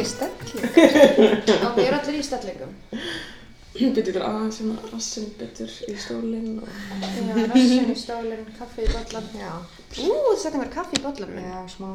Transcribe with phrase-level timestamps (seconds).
[0.00, 0.64] í stelling.
[1.66, 2.72] Og við erum allir í stellingum.
[3.80, 6.72] Byrju ykkur aðeins sem að rassin betur í stólinn og...
[7.00, 9.28] Já, rassin í stólinn, kaffi í bollan.
[9.38, 9.52] Já,
[10.04, 11.46] Ú, þú setjum mér kaffi í bollan minn.
[11.48, 11.92] já, smá.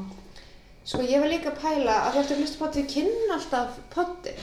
[0.86, 3.78] Sko, ég var líka að pæla að þú ert að hlusta potti, við kynna alltaf
[3.94, 4.34] potti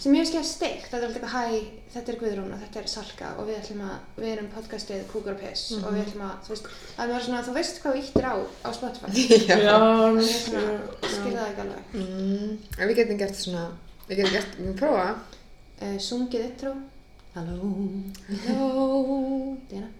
[0.00, 0.86] sem ég veist ekki að steikt.
[0.90, 3.82] Þetta er alltaf eitthvað, hæ, þetta er Guðrún og þetta er Salka og við ætlum
[3.86, 7.26] að, við erum podcastið Kúkur og Piss og við ætlum að, þú veist, að maður
[7.26, 9.26] svona, þú veist hvað þú íttir á á Spotify.
[9.50, 10.64] Já, Ég mér er svona,
[11.04, 11.94] skil það ekki alveg.
[12.00, 13.64] Mm, en við getum gert svona,
[14.08, 15.06] við getum gert, við prófa.
[15.82, 16.74] Uh, sungið intro.
[17.34, 17.72] Halló.
[18.46, 19.56] Hello.
[19.70, 19.90] Díana.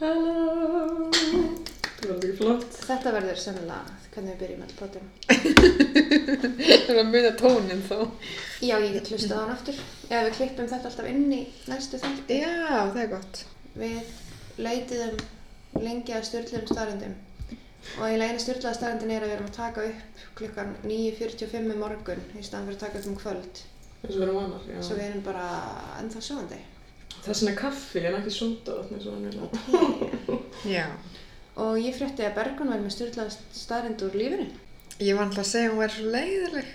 [0.00, 1.10] Hello.
[1.14, 2.80] Það var ekki flott.
[2.84, 5.06] Þetta verður sennilega hvernig við byrjum all potum.
[6.84, 7.98] Það er að muna tónin þó.
[8.64, 9.78] Já, ég get hlustað á hann aftur.
[10.08, 12.40] Ef við klippum þetta alltaf inn í næstu þætti.
[12.40, 12.54] Já,
[12.94, 13.44] það er gott.
[13.74, 14.12] Við
[14.64, 15.22] leitiðum
[15.84, 17.16] lengi að styrluðum staðrindum.
[18.00, 21.82] Og í leginu styrlaða staðrindin er að við erum að taka upp klukkan 9.45 um
[21.82, 23.64] morgun í staðan fyrir að taka upp um kvöld.
[24.04, 24.78] Eins og við erum vanar, já.
[24.84, 25.48] Svo við erum bara
[26.00, 26.60] ennþá sjóðandi.
[27.24, 29.46] Þess vegna kaffi en ekki sóta hann vilja.
[30.76, 30.86] Já.
[31.62, 34.46] Og ég frétti að Bergun væri með styrlaða staðrind úr lífinu.
[34.98, 36.72] Ég var alltaf að segja að hún væri svo leiðileg,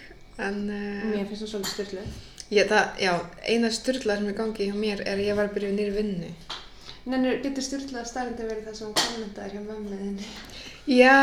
[0.48, 2.14] en uh, Mér finnst það svolítið styrluð.
[2.56, 3.14] ég, það, já,
[3.54, 5.96] eina styrla sem er í gangi hjá mér er að ég var að byrja nýri
[5.98, 6.32] vinnu.
[7.10, 10.32] Nennur, getur styrlaða staðrindin verið það sem hún kommentaði hjá mömmuðinni?
[10.90, 11.16] Já.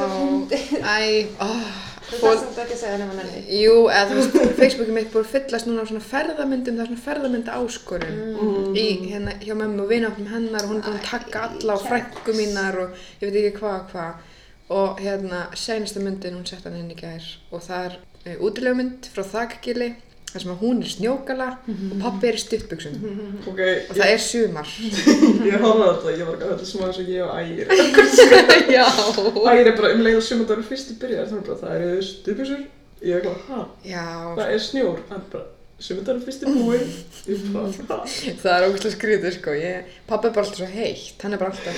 [0.00, 0.70] fyndið.
[0.82, 1.64] Æ, óh.
[2.04, 3.40] Þú þarf samt ekki að segja nema nenni.
[3.62, 6.90] Jú, eða þú veist, Facebookið mitt búið að fyllast núna á svona ferðamyndum, það er
[6.90, 8.74] svona ferðamynda áskorun Mm.
[8.76, 11.86] í hérna hjá mömmu og vináttum hennar og hún er búin að taka alla og
[11.88, 12.90] frængu mínar og
[13.22, 14.14] ég veit ekki hvað og hvað
[14.78, 19.08] og hérna seinasta myndin hún sett hann inn í gær og það er e, útilegumynd
[19.14, 19.94] frá þakkgili
[20.34, 22.94] þar sem að hún er snjókala og pappi er í stuttbuxum
[23.52, 24.68] Ok, og það er sumar.
[25.48, 27.66] ég á þetta, ég var ekki að þetta smá eins og ég og Ægir.
[28.76, 28.86] Já.
[29.54, 32.64] Ægir er bara um leið og sumandagur fyrstu byrjar, þannig bara það eru stupusur.
[33.04, 34.04] Ég er bara, ha, Já,
[34.40, 34.98] það er snjór.
[36.54, 36.90] Búinn.
[37.28, 37.96] Ég bara, ha.
[38.40, 39.54] það er ógæslega skrítið sko.
[39.58, 41.74] Ég, pappi er bara alltaf svo heitt, hann er bara alltaf,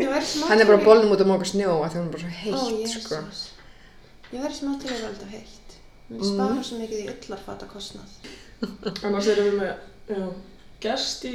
[0.00, 0.06] Ég
[0.48, 2.94] hann er bara í- bólnum út að móka snjó að hann er bara svo heitt
[2.94, 3.18] sko.
[3.20, 3.42] Jesús.
[4.30, 5.59] Ég væri smá til að vera alltaf heitt.
[6.10, 8.14] Mér spara svo mikið í ullarfata kostnað.
[9.06, 10.22] Annars erum við með, já,
[10.84, 11.34] gest í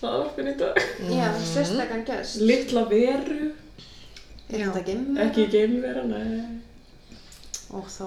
[0.00, 0.80] hlaðvarpin í dag.
[1.08, 1.44] Já, Mm.
[1.54, 2.40] sérstakann gest.
[2.40, 3.52] Litla veru,
[4.50, 4.66] Er
[5.22, 6.60] ekki geimvera, nei.
[7.70, 8.06] Og þó?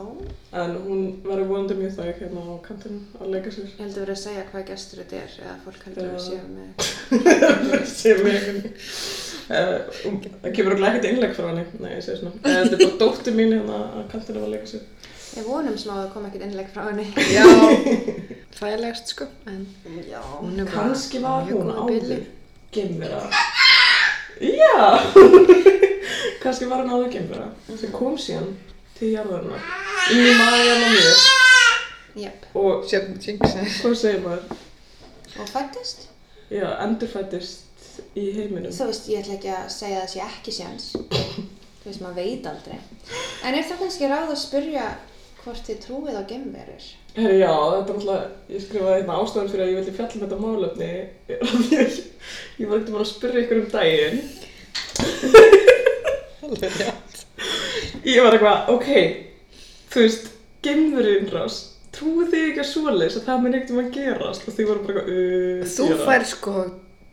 [0.59, 3.69] En hún verður vonandi mjög þæg hérna á kantinum að leika sér.
[3.69, 6.25] Ég held að vera að segja hvað gestur þetta er eða fólk heldur að við
[6.25, 6.67] séum með...
[8.03, 8.59] ég einhvern
[9.53, 9.77] uh,
[10.43, 13.37] það kemur okkur ekkert innlegg frá henni nei, ég segi svona þetta er bara dóttir
[13.39, 14.83] mín hérna að kantinum að leika sér
[15.33, 17.05] Ég vonum smá að það kom ekkert innlegg frá henni.
[17.33, 17.45] Já,
[18.59, 19.63] þægilegast sko, en
[20.09, 20.19] Já.
[20.39, 22.19] hún er bara kannski var hún áður
[22.73, 23.21] geimvera
[24.43, 24.77] já
[26.43, 27.47] kannski var hún áður geimvera
[27.79, 28.51] sem kom síðan
[28.97, 29.65] til jarðarinnar
[30.13, 31.25] inn í maður á mér
[32.23, 32.45] Jep.
[32.53, 33.55] og Sjöfn Jinx.
[33.81, 34.43] hvað segir maður
[35.41, 36.07] Og fættist?
[36.53, 40.85] já, endurfættist í heiminum Þú veist, ég ætla ekki að segja það sé ekki séns.
[40.93, 42.77] Þú veist, maður veit aldrei.
[43.45, 44.85] En er það kannski ráð að spyrja
[45.43, 46.85] hvort þið trúið á gemverur?
[47.13, 50.23] Herri, já, þetta er náttúrulega, ég skrifaði hérna ástæðan fyrir að ég vildi fjalla um
[50.23, 50.91] þetta málefni
[51.33, 51.97] að ég,
[52.63, 54.19] ég var ekkert að spyrja ykkur um daginn
[56.43, 57.21] Alveg rétt.
[58.03, 58.89] Ég var eitthvað, ok,
[59.93, 60.25] þú veist,
[60.65, 61.59] geimverinn rás,
[61.95, 64.83] trúið þið ekki að svoleiðis að það mun ekkert um að gerast og þið voru
[64.87, 66.07] bara eitthvað, uh, Þú gera.
[66.09, 66.55] fær sko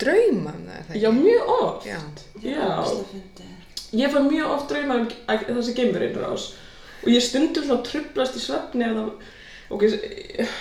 [0.01, 1.87] drauma um það, Já, mjög oft.
[1.87, 2.01] Já.
[2.43, 2.65] Já.
[4.01, 5.09] Ég fær mjög oft drauma um
[5.61, 6.49] þessi geimverinn rás
[7.01, 9.31] og ég stundum svona trublast í svefni ef það,
[9.77, 10.53] ok, ef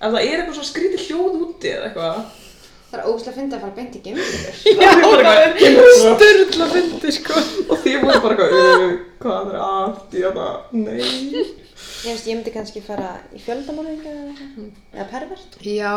[0.00, 2.40] það er eitthvað svona skrítið hljóð úti eða eitthvað.
[2.94, 4.56] Það er ógeðslega fyndið að fara beint í gemverur.
[4.84, 7.40] Já, það er Sturla fyndi sko.
[7.64, 8.84] Og því voru bara eitthvað,
[9.24, 11.64] hvað er að, ég það, nei.
[12.04, 14.68] Ég veist, ég myndi kannski fara í fjöldamorðinga eða eitthvað.
[14.92, 15.58] Eða pervert.
[15.66, 15.94] Já,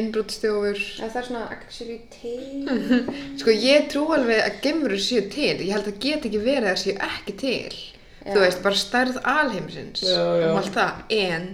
[0.00, 0.80] innbrútstjófur.
[1.02, 2.88] Ef það er svona actually til.
[3.42, 5.56] Sko ég trú alveg að gemurur séu til.
[5.66, 7.80] Ég held að geta ekki verið að séu ekki til.
[8.34, 10.02] Þú veist, bara stærð alheimsins.
[10.04, 10.20] Já.
[10.50, 10.92] Um allt það.
[11.10, 11.48] En,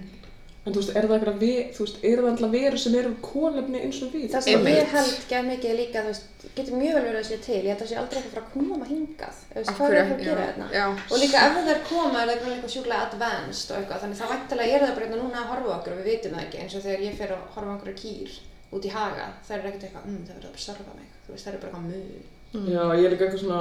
[0.65, 3.11] En þú veist, er það eitthvað, ve- þú veist, er það alltaf veru sem eru
[3.21, 4.23] kólefni eins og við?
[4.33, 4.79] Það sem Einmitt.
[4.79, 6.25] ég held gæð mikið líka, þú veist,
[6.57, 7.59] getur mjög vel verið að sé til.
[7.61, 9.35] Ég held að það sé aldrei eitthvað frá að koma hingað.
[9.51, 10.67] Þú veist, hvað er það að gera hérna?
[10.73, 10.87] já.
[11.13, 14.01] Og líka ef það er koma, er það eitthvað eitthvað sjúklega advanced og eitthvað.
[14.05, 16.45] Þannig það væntalega er það bara hérna núna að horfa okkur og við vitum það
[16.47, 16.59] ekki.
[16.65, 18.31] Eins og þegar ég fer að horfa á okkur kýr
[18.73, 21.09] út í haga, það er ekkert eitthvað, mm, það verður að serva mig.
[21.29, 22.25] Þú veist, það er bara eitthvað mjög.
[22.73, 23.61] Já, ég er líka eitthvað svona,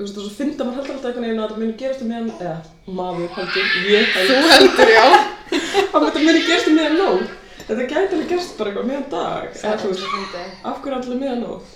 [0.00, 1.74] þú veist, það er svo fyndi að maður heldur alltaf einhvern veginn að þetta muni
[1.80, 2.54] gerast um meðan, eða,
[3.00, 5.04] maður heldur, ég þú heldur, heldur, já.
[5.92, 7.34] að þetta muni gerast um meðan nóg.
[7.60, 10.38] Þetta gæti alveg gerst bara eitthvað meðan dag, Það er þú veist,
[10.70, 11.74] af hverju allir meðan nóg?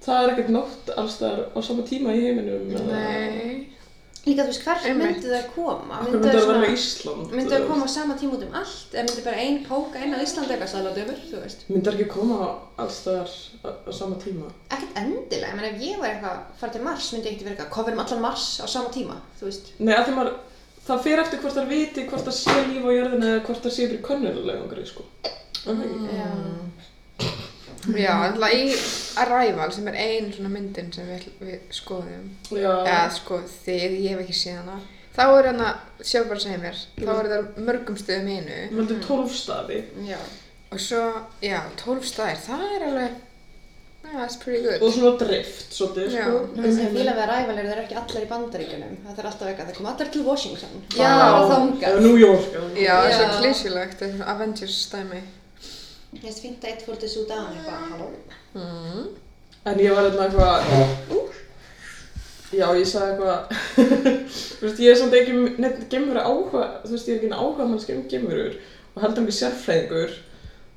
[0.00, 2.66] Það er ekkert nótt alls þar á sama tíma í heiminum.
[2.90, 3.79] Nei.
[4.26, 5.94] Líka þú veist, hvert myndu það koma?
[6.00, 7.30] Akkur myndi það vera svona- Ísland?
[7.32, 8.90] Myndu það koma á sama tíma út um allt?
[8.92, 11.64] Eða myndi bara ein póka inn á Íslandi eitthvað sæladöfur, þú veist?
[11.70, 12.38] Myndi það ekki koma
[12.76, 13.30] alls þar
[13.64, 14.50] á, sama tíma?
[14.70, 17.56] Ekkert endilega, menn ef ég var eitthvað að fara til Mars, myndi ég ekkert vera
[17.56, 19.72] eitthvað, coverum allan Mars á sama tíma, þú veist?
[19.80, 20.34] Nei, að því maður,
[20.90, 23.72] það fer eftir hvort það viti hvort það sé líf á jörðinu eða hvort það
[23.78, 25.02] sé fyrir könnulegangri, sko.
[25.64, 26.72] Mm.
[27.88, 27.96] Já.
[27.96, 28.64] Já, alltaf í
[29.24, 32.74] Arrival sem er ein svona myndin sem við, við skoðum Já.
[32.84, 34.76] eða sko þið, ég hef ekki séð hana
[35.16, 35.70] þá er hana,
[36.02, 39.34] sjá bara að segja mér þá er það mörgum stöðum í einu Við höldum tólf
[39.34, 39.80] staði.
[40.06, 40.20] Já.
[40.70, 41.00] og svo,
[41.42, 43.10] já, 12 staðir, það er alveg
[44.04, 46.22] yeah, that's pretty good Og svona drift, svolítið, Já.
[46.28, 46.44] sko.
[46.56, 48.94] Nú sem fíla við Arrival eru þeir ekki allir í bandaríkunum.
[49.08, 50.80] Það er alltaf eitthvað, þeir koma allir til Washington.
[50.96, 51.10] Já.
[51.10, 51.98] Eða þangað.
[52.06, 52.46] New York.
[52.54, 53.84] eða- Já, það er svo Já.
[53.90, 55.20] það er svona Avengers stæmi
[56.10, 58.08] Mér finnst fínt að eitt fór til Súdan eitthvað, halló.
[58.54, 59.04] mm.
[59.70, 60.56] En ég var hérna eitthvað,
[62.56, 63.40] já ég sagði eitthvað,
[64.58, 67.66] þú veist ég er samt ekki neitt gemur áhuga, þú veist ég er ekki áhuga
[67.70, 68.56] mannski um gemurur
[68.96, 70.16] og heldur ekki sérfræðingur,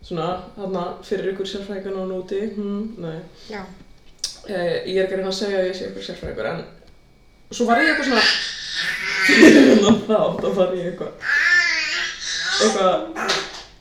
[0.05, 0.27] svona
[0.57, 3.17] þarna fyrir ykkur sérfræðingar náðu núti, hm, nei.
[3.49, 3.63] Já,
[4.43, 6.57] Eh, ég er ekki að reyna að segja að ég sé ykkur sérfræðingur en
[7.55, 8.23] svo var ég eitthvað svona,
[9.23, 11.13] fyrir hérna þá, þá var ég eitthvað,
[12.65, 12.97] eitthvað,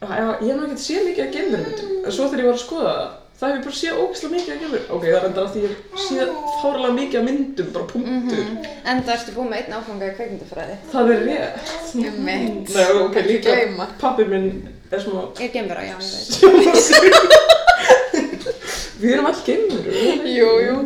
[0.02, 2.92] ég hef nú ekkert séð mikið af gemurmyndum, en svo þegar ég var að skoða
[2.96, 5.52] það, það hef ég bara séð ógeðslega mikið af gemur, ok, það er enda að
[5.54, 5.72] því ég
[6.06, 6.28] séð
[6.62, 8.44] fárlega mikið af myndum, bara punktur,
[8.92, 10.76] En það ertu búið með einn áfanga í kveikmyndafræði.
[10.92, 11.72] það er rétt.
[12.02, 12.74] Einmitt.
[12.74, 13.86] Nei, ok, líka, gleyma.
[14.02, 14.48] pappi minn
[14.92, 17.52] er svona, Ég er gemvera, já, ég veit.
[19.02, 19.90] við erum all gemur,
[20.26, 20.76] jú, jú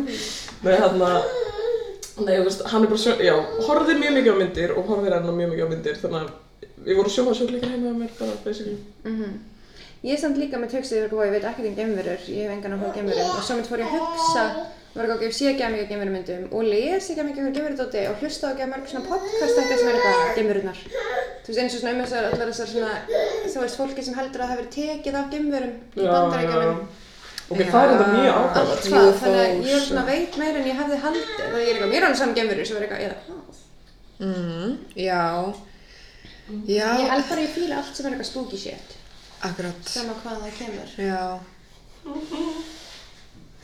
[0.65, 1.21] Nei, hann að,
[2.25, 3.35] nei, hann er bara, sjö, já,
[3.67, 6.31] horfði mjög mikið á myndir og horfir enn mjög mikið á myndir, þannig að
[6.85, 8.77] við vorum sjómasjókleikar heima með mér bara, basically.
[9.03, 9.37] Mhm.
[10.03, 12.51] Ég er samt líka með tökstið yfir hvað ég veit ekkert um gemverur, ég hef
[12.53, 14.43] engan á gemverum og svo mynd fór ég að hugsa,
[14.93, 17.53] var ekki að ég sé ekki að mikið gemverumyndum og les ekki að mikið um
[17.57, 20.79] gemverudóti og hlusta á ekki að mörg svona podcast þetta sem er eitthvað gemverurnar.
[21.43, 22.93] Þú veist eins og svona um þessar, allar þessar svona,
[23.51, 26.79] þú veist, fólki sem heldur að það hefur tekið af gemverum í bandaríkjunum.
[27.47, 28.83] Ok, það er þetta mjög Allt áhugavert.
[28.83, 31.57] það, UFOs þannig að ég er svona og- veit meira en ég hefði haldið, það
[31.57, 33.15] er eitthvað, er alveg saman gemverur sem er eitthvað, eða,
[36.47, 38.97] mm, ég held bara að ég fíla allt sem er eitthvað spooky shit,
[39.47, 40.89] akkurat sama hvað það kemur.
[40.97, 41.21] Já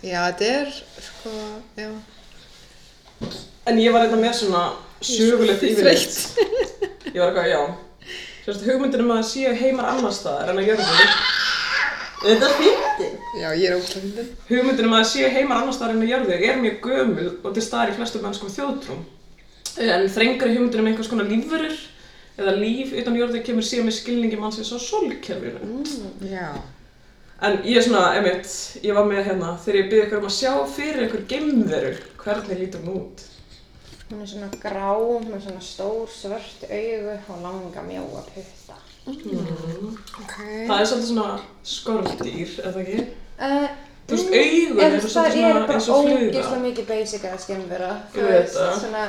[0.03, 1.31] Já, þetta er sko,
[1.79, 1.89] já
[3.71, 4.63] En ég var eitthvað með svona
[4.99, 6.17] sögulegt yfirleitt.
[7.13, 7.61] Ég var eitthvað, já.
[8.43, 10.97] Sérst, hugmyndin um að það séu heimar annars staðar en að jörðu.
[12.23, 13.13] Þetta er fyndið.
[13.39, 16.11] Já, ég er óslega fyndin Hugmyndin um að það séu heimar annars staðar en að
[16.11, 19.01] jörðu er mjög gömul og til staðar í flestum mennskum þjóðtrúm.
[19.87, 21.79] En þrengri hugmyndin um einhvers konar lífverur
[22.37, 25.83] eða líf utan jörðu kemur síðan með skilningi mannsins á sólkerfinu.
[26.29, 26.49] Já
[27.43, 28.47] En ég er svona, einmitt,
[28.85, 31.89] ég var með hérna, þegar ég byrði ykkur um að sjá fyrir einhver geimveru,
[32.21, 33.23] hvernig lítur hún út?
[34.11, 34.93] Hún er svona grá,
[35.25, 38.77] með svona stór svört augu og langa mjóa putta.
[39.09, 41.27] Ok Það er svolítið svona
[41.73, 43.03] skorldýr, eða ekki?
[43.43, 43.67] Uh,
[44.07, 46.23] Þú veist, það svolítið eru svona bara eins og fluga.
[46.23, 47.91] ógeðslega mikið basic að skemmvera.
[48.13, 48.73] Þú Ég veist, það.
[48.85, 49.03] svona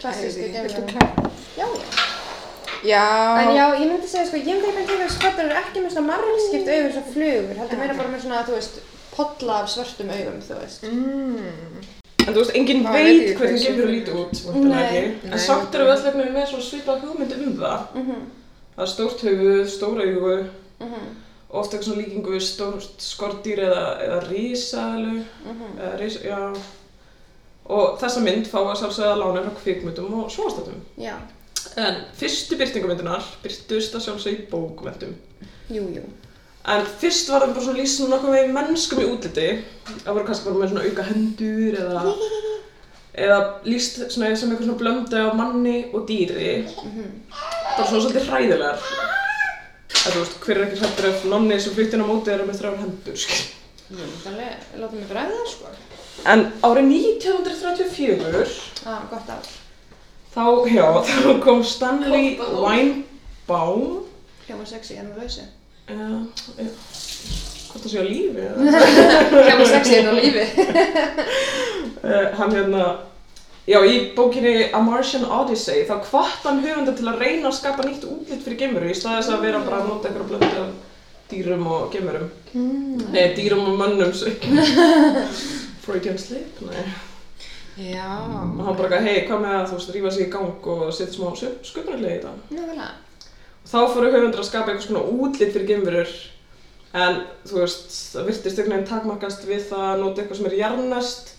[0.00, 0.92] klassísku Viltu skemmvera.
[0.94, 1.32] klæða?
[1.60, 2.13] Já, já.
[2.84, 3.04] Já
[3.40, 6.06] En já, ég myndi segja, sko, ég myndi ekki að skvattar eru ekki með svona
[6.12, 8.80] margskipt augur svo flugur, heldur meira bara með svona, þú veist,
[9.14, 10.82] podla af svörtum augum, þú veist.
[10.88, 11.90] mm.
[12.26, 13.94] En þú veist, enginn veit hvernig hversu geimveru fluga.
[13.94, 15.32] lítur út, vantilega ekki.
[15.32, 17.80] En samt eru við öll eitthvað með svona svipað hugmynd um það.
[18.00, 18.22] Mhm,
[18.74, 20.36] Það er stórt höfuð, stóra augu,
[20.80, 21.02] mhm,
[21.50, 25.76] oft eitthvað svona líkingu við stórt skordýr eða, eða risaðalu, mhm.
[25.78, 26.40] eða ris, já.
[27.66, 30.80] Og þessa mynd fá að sjálfsögða lána frá kvikmyndum og sjóastættum.
[31.00, 31.14] Já,
[31.80, 35.14] En fyrstu byrtingamyndunar byrtust að sjálfsögða í bókmyndum.
[35.72, 36.04] jú, jú.
[36.64, 39.48] En fyrst var það bara svona lýst svona nokkuð með mennskum í útliti.
[40.04, 42.04] Það voru kannski bara með svona auka hendur eða,
[43.26, 46.54] eða lýst svona sem eitthvað svona blöndu af manni og dýri.
[47.34, 48.86] Bara svona svolítið hræðilegar.
[49.94, 52.42] Það þú veist, hver er ekki hrættur ef nonni sem flytti inn á móti er
[52.44, 53.42] með þrjár hendur, skil.
[53.94, 55.74] Jú, þannig, láta mig bregða, sko.
[56.32, 59.52] En árið 1934, Á, gott ár.
[60.34, 64.00] Þá, já, þá kom Stanley Weinbaum
[64.44, 65.44] Hljóma sexy en með lausi.
[65.88, 66.20] Uh,
[66.58, 66.66] ja.
[67.70, 68.82] Hvort það sé á lífi eða?
[69.48, 70.44] Hljóma sexy en á lífi.
[72.04, 72.82] Uh, hann hérna,
[73.68, 77.86] já í bókinni A Martian Odyssey þá hvart hann höfunda til að reyna að skapa
[77.88, 80.74] nýtt útlit fyrir geimuru í staðis að vera bara að nota einhverja blöndu af
[81.32, 82.28] dýrum og geimurum.
[82.52, 83.00] Mm.
[83.14, 84.12] Nei, dýrum og mönnum.
[84.12, 84.36] svo-
[85.84, 86.84] Freudian slip, nei.
[87.78, 90.84] Já Og hann bara, hei, hvað með að þú veist, rífa sig í gang og
[90.94, 92.34] setja smá sköpunarlega í þetta.
[92.54, 92.90] Nákvæmlega.
[93.64, 96.16] Þá fóru höfundur að skapa einhvers konar útlit fyrir geimverur
[96.94, 100.58] en þú veist, það virtist einhvern veginn takmarkast við það að nota eitthvað sem er
[100.60, 101.32] jarnast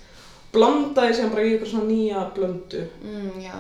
[0.56, 2.82] blandaði síðan bara í eitthvað svona nýja blöndu.
[3.04, 3.56] Mm, já.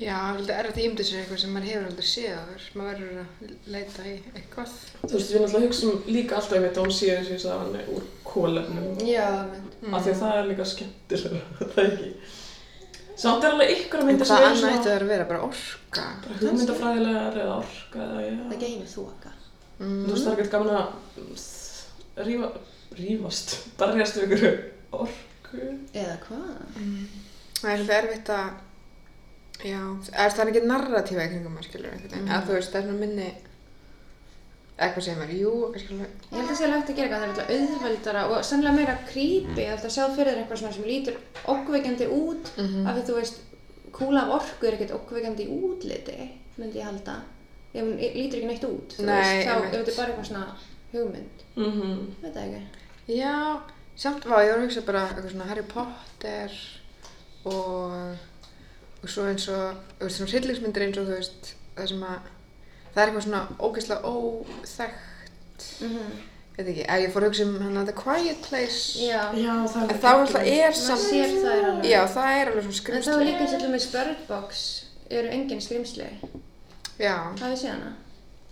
[0.00, 2.62] Já, það er þetta ímyndið sér eitthvað sem maður hefur aldrei séð áður.
[2.80, 3.26] Maður verður að
[3.74, 4.70] leita í eitthvað.
[5.02, 6.62] Þú veist, við náttúrulega hugsaum líka alltaf að
[6.96, 8.86] sé eins og ég sagði hann er úr kólefnum.
[9.04, 9.66] Já, menn.
[9.92, 11.42] Af því að það er líka skemmtilega,
[11.74, 12.10] það er ekki.
[13.20, 15.28] Samt er alveg ykkur að En mynda hvað annað ætti það að vera?
[15.28, 16.04] Bara orka?
[16.24, 18.32] bara hugmyndafræðilegar eða orka eða já.
[18.40, 19.36] Það geymir þú okkar.
[19.76, 20.00] Mm.
[20.06, 20.72] Þú veist, það er ekkert gaman
[28.40, 28.50] að
[29.64, 29.80] já,
[30.12, 32.26] er það er ekki narratífa í kringum maður, skilur, einhvern veginn.
[32.26, 32.34] Mm.
[32.36, 33.28] Að þú veist, það er svona minni,
[34.80, 37.24] eitthvað segir maður, jú, alveg, Ég held að það sé hægt að gera eitthvað, það
[37.24, 41.18] er alltaf auðveldara og sannlega meira creepy að það sjá fyrir þér eitthvað sem lítur
[41.54, 42.86] okkveikjandi út Mhm.
[42.86, 43.40] af því þú veist,
[43.92, 47.18] kúla af orku er ekkert okkveikjandi í útliti, myndi ég halda.
[47.74, 50.30] Ef hún lítur ekki neitt út, þú Nei, veist, þá ef þetta er bara eitthvað
[50.30, 50.46] svona
[50.92, 52.62] hugmynd, Mm veit það ekki.
[53.20, 53.60] já,
[53.96, 56.50] samt var ég var að hugsa bara eitthvað svona Harry Potter
[57.44, 58.16] og,
[59.02, 62.26] og svo eins og, þú veist, svona hryllingsmyndir eins og þú veist, það sem að,
[62.94, 66.10] það er eitthvað svona ógeðslega óþekkt, Mm
[66.60, 69.52] veit ekki, að ég fór að hugsa um hann að The Quiet Place, Já, Já,
[69.72, 71.86] það en þá alltaf er samt, sér það er alveg.
[71.88, 74.20] já, það er alveg svona En þá er skrimsli, líka eins og til með Bird
[74.28, 74.64] Box
[75.10, 76.08] eru engin skrimsli.
[77.00, 77.92] já, Hafið séð hana?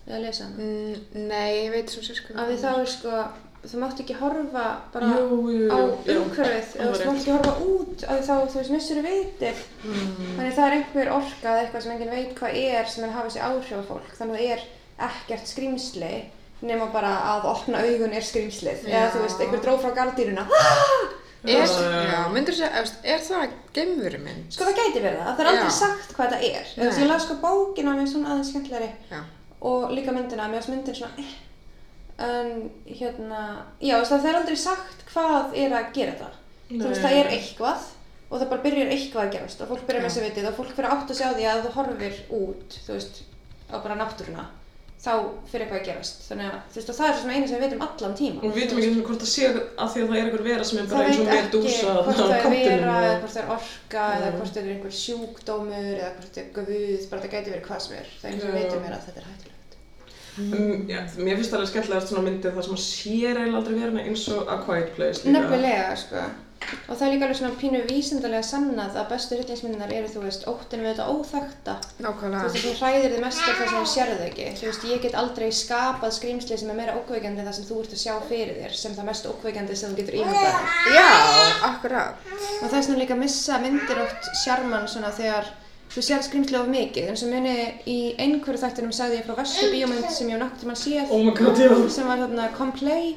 [0.08, 0.56] Eða lesa hana?
[0.56, 2.38] Mm, nei, ég veit svo sérskil.
[2.38, 3.18] Af því þá er sko,
[3.64, 5.78] þú mátt ekki horfa bara Jú, jú, jú, á
[6.14, 9.62] umhverfið, eða alveg mátt ekki horfa út því þá, þú veist, missur vitið.
[9.84, 10.16] Mm.
[10.38, 13.16] Þannig það er einhver orka eða eitthvað sem enginn veit hvað er sem er að
[13.18, 14.10] hafa þessi áhrif á fólk.
[14.18, 14.66] Þannig að það er
[15.08, 16.12] ekkert skrýmsli
[16.68, 18.86] nema bara að opna augun er skrýmslið.
[18.88, 19.10] Eða Já.
[19.14, 20.46] þú veist, einhver dróð frá gardínuna.
[21.46, 24.40] Er, Já, myndur þú segja, er það geimveru minn?
[24.50, 25.76] Sko það gæti verið það, það er aldrei Já.
[25.76, 26.64] sagt hvað þetta er.
[26.72, 27.04] Þú veist, Nei.
[27.04, 29.20] ég las sko bókina með svona aðeins skemmtilegri Já.
[29.70, 31.36] og líka myndina, mér varst myndin svona eh.
[32.18, 32.48] En
[32.88, 33.40] hérna,
[33.78, 36.38] já, þú veist, það er aldrei sagt hvað er að gera það.
[36.72, 37.84] Þú veist, það er eitthvað
[38.28, 40.14] og það bara byrjar eitthvað að gerast og fólk byrjar með Já.
[40.18, 43.20] þessi vitið og fólk fyrir átt að sjá því að þú horfir út, þú veist,
[43.72, 44.44] á bara náttúruna,
[44.98, 45.12] þá
[45.48, 46.26] fyrir eitthvað að gerast.
[46.26, 48.42] Þannig að, þú veist, og það er svo sem eina sem við veitum allan tíma.
[48.42, 49.56] Og við veitum ekki hvort það sé að
[49.94, 52.18] því að það er einhver vera sem er bara Það eins og veit ekki hvort
[52.18, 54.36] það er á vera, eða hvort það er orka, eða Nei.
[54.36, 57.86] hvort það er einhver sjúkdómur, eða hvort það er guð, bara það gæti verið hvað
[57.86, 58.10] sem er.
[58.18, 59.57] Það er eins og við veitum er að þetta er hættulegt.
[60.38, 63.78] Um, já, mér finnst það alveg skemmtilegast svona myndir þar sem að sér eiginlega aldrei
[63.80, 65.32] verið eins og A Quiet Place líka.
[65.34, 66.26] Nefnilega, sko.
[66.88, 70.42] Og það er líka alveg svona pínu vísindalega sannað að bestu hryllingsmyndinar eru, þú veist,
[70.50, 71.74] óttin við þetta óþekta.
[71.96, 72.42] Þú Nákvæmlega.
[72.44, 74.48] veist, það sem hræðir þið mest er það sem þú sérðu ekki.
[74.58, 77.78] Þú veist, ég get aldrei skapað skrýmsli sem er meira ókveikandi en það sem þú
[77.84, 80.74] ert að sjá fyrir þér, sem það mest ókveikandi sem þú getur ímyndað.
[80.98, 81.08] Já,
[81.70, 82.28] akkurat.
[82.34, 85.48] Og það er svona líka að missa myndir oft sjarman svona þegar
[85.88, 87.08] þú sér skrýmsli of mikið.
[87.10, 87.54] En sem muni
[87.88, 91.12] í einhverju þættinum sagði ég frá verstu bíómynd sem ég nokkuð tíma séð.
[91.14, 91.72] Oh god, já.
[91.94, 93.14] sem var þarna Complay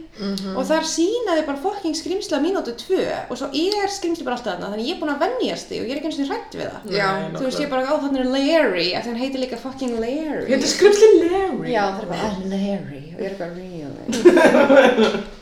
[0.56, 4.56] og þar sínaði bara fokking skrýmsli á mínútu tvö og svo er skrýmsli bara alltaf
[4.56, 6.58] þarna þannig ég er búin að vennjast því og ég er ekki eins og hrætt
[6.58, 9.12] við það Já, Nei, þú veist ég er bara á þarna er Larry af því
[9.12, 11.74] hann heitir líka fucking Larry Heitir skrifsli Larry.
[11.74, 15.22] já það er bara I'm Larry og ég er eitthvað really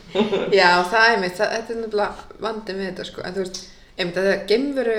[0.50, 3.22] Já, það er mitt, það, þetta er nefnilega vandið með þetta, sko.
[3.26, 3.60] En þú veist,
[3.94, 4.96] einmitt að það geimveru,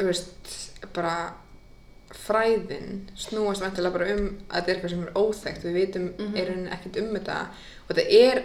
[0.00, 0.56] þú veist,
[0.96, 1.12] bara
[2.14, 5.64] fræðin snúast vantilega bara um að þetta er eitthvað sem er óþekkt.
[5.64, 6.16] Við vitum mm.
[6.18, 6.40] -hmm.
[6.40, 7.36] er ekkert um þetta
[7.88, 8.42] og þetta er,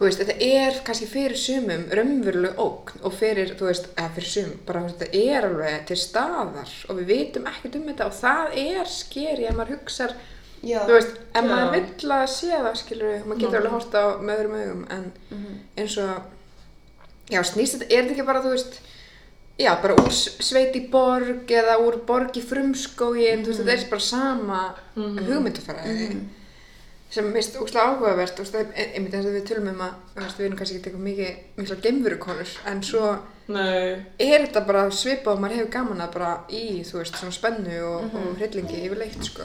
[0.00, 4.82] veist, þetta er kannski fyrir sumum raunveruleg ógn og fyrir, veist, eða fyrir sum, bara
[4.82, 8.86] veist, þetta er alveg til staðar og við vitum ekkert um þetta og það er
[8.86, 9.76] skeri ef maður
[11.34, 11.48] ef Já.
[11.48, 13.58] maður vill að sé það skilur maður getur Já.
[13.58, 15.58] alveg horta á með öðrum augum en Mhm.
[15.76, 16.22] eins og
[17.30, 18.80] já, snýst þetta, er þetta ekki bara þú veist
[19.62, 23.90] já, bara úr sveit í borg eða úr borg í frumskói þú veist, þetta er
[23.90, 24.62] bara sama
[24.96, 25.18] Mhm.
[25.28, 26.20] hugmyndafæraði
[27.12, 30.78] sem mist úrslega áhugavert er einmitt eins og við tölum um að við erum kannski
[30.78, 33.10] ekki eitthvað mikið mikla gemverukonur en svo
[33.48, 34.06] Nei.
[34.18, 37.82] er þetta bara svipað og maður hefur gaman að bara í, þú veist, svona spennu
[37.84, 39.42] og, og hryllingi yfirleitt, sko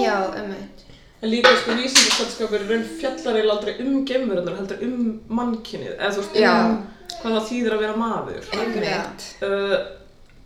[0.00, 0.84] já emmitt
[1.22, 4.96] En líka sko vísindaskapur í raun fjallar eiginlega aldrei um gemverunar, heldur um
[5.38, 5.94] mannkynið.
[5.96, 6.80] Eða þú veist, um
[7.20, 8.48] hvað það þýðir að vera maður.
[8.58, 9.76] einmitt Uh,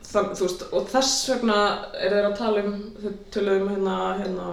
[0.08, 1.58] þann, þú veist, og þess vegna
[1.98, 4.48] er þeir að tala um, þau töluðu um hérna, hérna,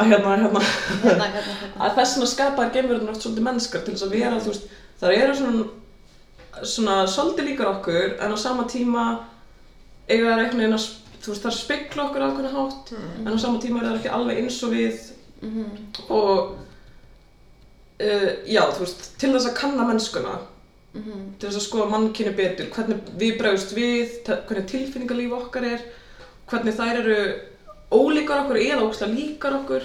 [0.00, 0.62] að hérna, hérna, hérna,
[1.02, 4.52] hérna, hérna að þess vegna skapar geimverðunar oft svolítið mennskar til þess að vera, þú
[4.52, 4.70] veist,
[5.00, 5.66] það eru svona,
[6.74, 9.06] svona svolítið líkar okkur en á sama tíma
[10.10, 10.88] eiga þær einhvern veginn að,
[11.20, 12.92] þú veist, það spegla okkur ákveðna hátt
[13.26, 15.00] en á sama tíma eru þær ekki alveg eins og við
[15.40, 15.66] Mhm.
[16.10, 16.56] og
[18.00, 20.38] uh, já, þú veist, til þess að kanna mennskuna
[20.94, 21.38] Mhm.
[21.38, 25.80] til þess að skoða mannkyni betur, hvernig við bregðust við, hvernig tilfinningarlíf okkar er,
[26.50, 27.18] hvernig þær eru
[27.94, 29.82] ólíkar okkur eða ógstlega líkar okkur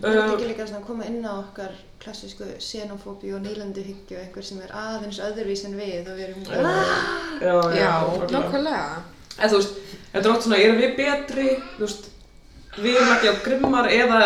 [0.00, 4.16] Það Uh, er ekki líka að koma inn á okkar klassísku xenofóbíu og nýlandu hyggju
[4.16, 8.30] einhver sem er aðeins öðruvís en við og við erum já, Já, nákvæmlega.
[8.32, 9.02] nákvæmlega.
[9.40, 9.74] En þú veist,
[10.12, 12.08] þetta er oft svona, erum við betri, þú veist,
[12.76, 14.22] við erum ekki á grimmar eða,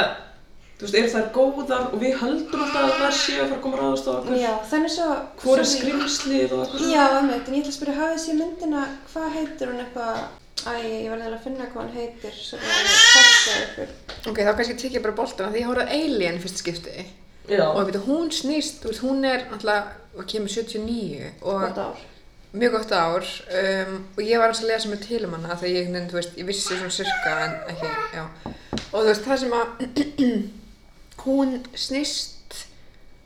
[0.79, 1.85] þú veist, eru þær góðar?
[1.91, 4.39] Og við höldum alltaf að þær séu að fara að koma ráðast á okkur.
[4.43, 5.11] Já, þannig svo
[5.43, 6.89] Hvor er skrimslið og eitthvað?
[6.95, 10.25] Já, einmitt, en ég ætla að spyrja, hafið sér myndina, hvað heitir hún eitthvað?
[10.65, 13.91] Æ, ég var eða að finna hvað hann heitir svo það er kasta ykkur.
[14.31, 15.61] Ok, þá kannski tekja bara boltana því.
[15.61, 17.05] Ég horfði á Alien fyrst skipti.
[17.45, 17.67] Já.
[17.69, 22.05] og veit, hún snýst, þú veist, hún er alltaf, og kemur 79 og Gott ár
[22.55, 25.89] mjög gott ár um, og ég var að lesa mér til um hana þegar ég,
[26.11, 28.25] þú veist, ég vissi svona sirka en ekki, já.
[28.93, 29.67] Og þú veist, það sem að
[31.25, 32.61] hún snýst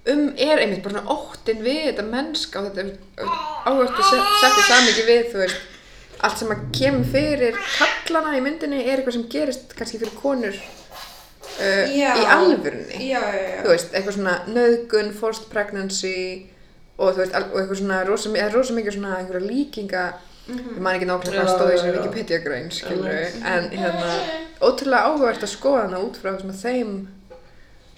[0.08, 3.28] um er einmitt bara svona óttin við þetta mennska og þetta
[3.68, 5.66] áhvert að setja samingi við, þú veist.
[6.24, 10.56] Allt sem að kemur fyrir kallana í myndinni er eitthvað sem gerist kannski fyrir konur
[10.56, 12.10] uh, Já.
[12.16, 13.02] í alvörunni.
[13.12, 16.16] Já, já þú veist, eitthvað svona nöðgun, forced pregnancy
[16.98, 20.06] og þú veist, og eitthvað svona rosa, mi- eða rosa mikið svona einhverja líkinga
[20.48, 22.02] ég man ekki nákvæmlega hvað Já, stóð í já, þessari já.
[22.02, 23.44] Wikipedia grein, skilur Einmitt.
[23.44, 24.12] en hérna,
[24.60, 26.92] ótrúlega áhugavert að skoða hana út frá svona þeim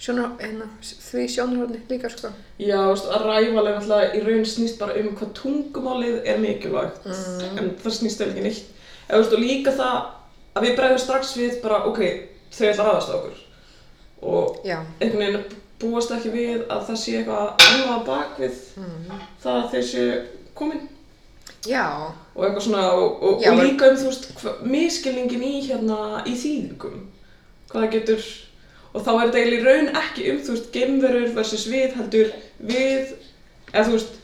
[0.01, 4.45] sjónar, hérna, því sjónarhóðni líka sko Já, þú veist, að ræval er alltaf í raun
[4.49, 8.63] snýst bara um hvað tungumálið er mikilvægt, en það snýst vel ekki neitt.
[9.07, 9.95] Eða, þú veist, og líka það
[10.55, 12.01] að við bregðum strax við bara, ok,
[12.51, 13.39] þau ætla að ráðast á okkur.
[14.21, 18.59] Og já, einhvern veginn búast ekki við að það sé eitthvað annað á bakvið
[19.43, 20.21] það að þeir séu
[20.61, 20.87] komin.
[21.67, 21.85] Já,
[22.35, 24.29] og eitthvað svona og, og, Já, og líka um þú veist
[24.65, 26.95] miskilningin í hérna í þýðingum.
[27.71, 28.23] Hvað það getur
[28.91, 32.33] og þá er þetta eiginlega í raun ekki um þú veist geimverur versus við heldur
[32.59, 33.13] við
[33.71, 34.17] eða þú veist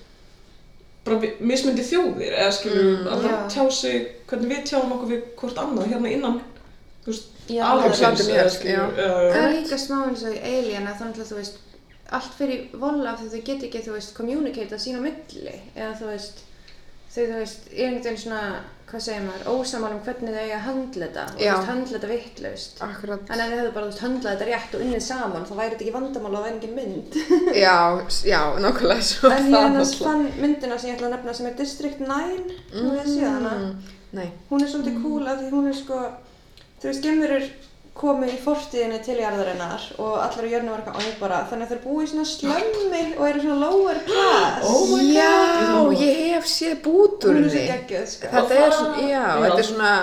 [1.08, 3.36] bara mismundi þjóðir eða skilur Mm, að já.
[3.54, 6.42] tjá sig hvernig við tjáum okkur við hvort annað hérna innan
[7.08, 7.30] þú veist
[7.64, 11.62] alheimsins, Það er líka smá eins og í Alien að þannig að þú veist
[12.18, 15.56] allt fyrir vola af því þau get ekki þú veist communicate að sína á milli
[15.76, 16.44] eða þú veist
[17.12, 18.42] þau þú veist er einhvern veginn svona
[18.88, 21.98] hvað segir maður ósamal um hvernig þau eiga að handla þetta og þú veist handla
[21.98, 25.48] þetta vittlaust en ef þau hefðu bara þú veist handlað þetta rétt og unnið saman
[25.48, 27.18] þá væri þetta ekki vandamál og það væri engin mynd.
[27.66, 27.76] Já,
[28.28, 30.08] já, nákvæmlega svo en ég það ennast náttúrulega.
[30.08, 32.40] fann myndina sem ég ætla að nefna sem er District 9
[32.78, 33.52] þú veist síðan hana.
[33.58, 33.92] Mm,
[34.22, 36.00] nei, hún er svolítið cool af því hún er sko
[36.82, 37.48] þú veist, gemurur
[37.98, 41.80] komu í fortíðinni til jarðarinnar og allar á jörnu var eitthvað ábara þannig að þeir
[41.88, 45.96] búi í svona slömmi og eru svona lower class Oh my god.
[45.98, 48.30] já, ég hef séð búturni sko.
[48.36, 49.26] Þetta er svona, já, já.
[49.48, 49.94] þetta er svona,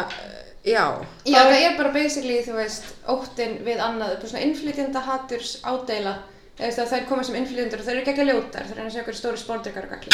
[0.64, 0.84] já,
[1.24, 6.16] Já, það er bara basically, þú veist, óttin við annað, svona innflytjenda haturs ádeila
[6.58, 9.40] þær koma sem innflytjendur og þær eru geggja ljótar, þær eru eins og einhverju stóri
[9.40, 10.10] spórdrykar og gagli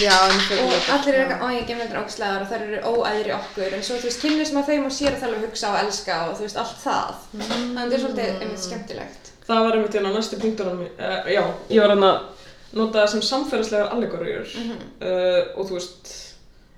[0.00, 2.80] já, en fyrir og allir eru eitthvað, ó ég gemur þetta ógslæðar og þær eru
[2.88, 3.76] óæðri okkur.
[3.76, 6.18] En svo þú veist, kynnist maður þeim og sér að það alveg hugsa og elska
[6.24, 7.22] og þú veist, allt það.
[7.34, 9.32] Þannig að þetta er svolítið einmitt skemmtilegt.
[9.44, 13.10] Það var einmitt hérna næstu punktunum minn, uh, já, ég var hérna að nota það
[13.12, 16.14] sem samfélagslegar allegoríur uh, og þú veist,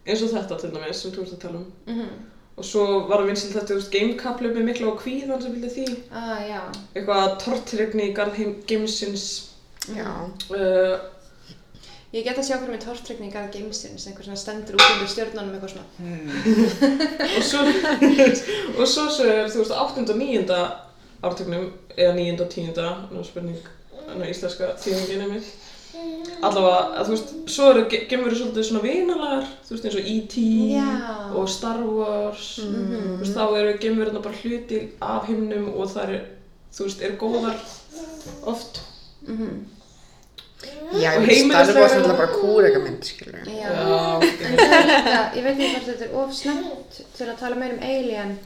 [0.03, 1.69] eins og þetta til dæmis sem þú ert að tala um.
[1.87, 2.17] mm
[2.57, 5.73] Og svo var það vinsinn þetta, þú veist, gamekaplöf með mikla og kvíðan sem vildi
[5.75, 5.97] því.
[6.17, 6.61] ah, já,
[6.95, 9.27] Eitthvað tortryggni í garð heim gamesins.
[9.93, 10.09] Já,
[10.51, 10.97] Uh,
[12.15, 15.53] ég get að sjá fyrir mig tortryggningar að gamesins, einhver svona stendur út undir stjórnunum
[15.55, 15.87] eitthvað svona
[17.37, 17.61] og svo,
[18.81, 20.07] og svo svo er, þú veist, 8.
[20.09, 20.57] og 9.
[21.29, 22.41] ártögnum, eða 9.
[22.41, 22.73] og 10.
[23.13, 23.69] Nú er spurning,
[24.17, 25.53] nú íslenska þýðingin einmitt.
[26.47, 30.09] Allavega, að þú veist, svo eru ge- geimverur svolítið svona vinalagar, þú veist, eins og
[30.15, 30.35] E.T.
[30.77, 30.89] Já.
[31.41, 32.51] og Star Wars.
[32.61, 36.27] Þú veist, þá eru geimverurna bara hluti af himnum og það er,
[36.77, 37.57] þú veist, eru góðar
[38.53, 38.81] oft.
[39.27, 39.37] já,
[40.87, 43.53] Og ég veist, það er heimilislegar- bara kúrega mynd, skilur já.
[43.53, 43.71] Já,
[44.17, 47.57] En það er líka, ég veit ekki hvort þetta er of snemt til að tala
[47.57, 48.39] meir um Alien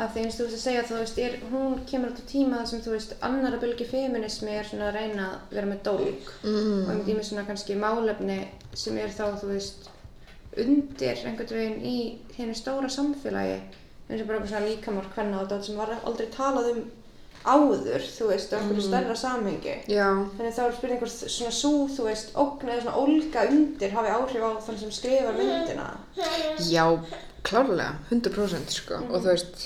[0.00, 2.30] af því eins og þú veist að segja þú veist, er, hún kemur út á
[2.30, 5.82] tíma þar sem þú veist, annara bylgi feminismi er svona að reyna að vera með
[5.88, 6.84] dólg Mm.
[6.84, 8.38] og einmitt í með svona kannski málefni
[8.74, 9.90] sem er þá, þú veist,
[10.58, 11.96] undir einhvern veginn í
[12.36, 13.58] henni stóra samfélagi
[14.10, 16.80] eins og bara svona líkamár hvenna og dót sem var aldrei talað um
[17.40, 19.74] áður, þú veist, á einhverju stærra samhengi.
[19.88, 23.94] Já, Þannig þá er spurning hvort svona sú, þú veist, ógn eða svona ólga undir
[23.94, 25.86] hafi áhrif á þann sem skrifar myndina.
[26.68, 26.84] já,
[27.48, 29.62] klárlega, 100% sko, og þú veist,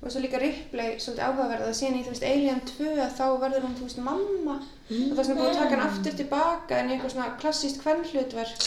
[0.00, 3.64] Og svo líka Ripley, svolítið áhugaverð að síðan í, þú veist, Alien 2 þá verður
[3.66, 4.54] hún, þú veist, mamma.
[4.88, 8.62] Og það er svona búið að taka hann aftur tilbaka en eitthvað svona klassíst kvennhlutverk.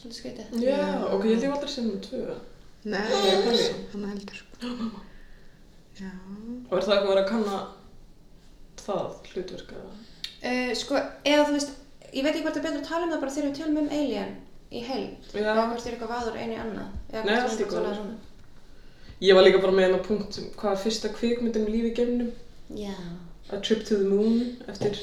[0.00, 0.54] Svolítið skrítið.
[0.64, 0.78] já,
[1.12, 2.38] ok, ég held ég aldrei um tvö.
[2.84, 3.66] nei, Ég er pæli.
[3.92, 4.70] hann heldur sko.
[6.00, 6.08] Já,
[6.70, 7.58] Og er það eitthvað að vera að kanna
[8.80, 9.92] það hlutverk eða?
[10.40, 10.94] Uh, sko,
[11.28, 11.74] eða þú veist,
[12.16, 13.80] ég veit ekki hvort það er betur að tala um það bara þegar við tölum
[13.82, 14.32] um Alien
[14.72, 15.28] í heild.
[15.36, 16.90] Eða hvort það er eitthvað vaður einu í annað.
[17.12, 18.00] Eða Nei, hvort allt í við erum að tala góðu.
[18.00, 18.16] svona.
[19.20, 22.30] Ég var líka bara með einn punkt sem hvað er fyrsta kvikmyndin um lífi geimnum?
[22.76, 22.94] Já,
[23.52, 24.94] A Trip to the Moon eftir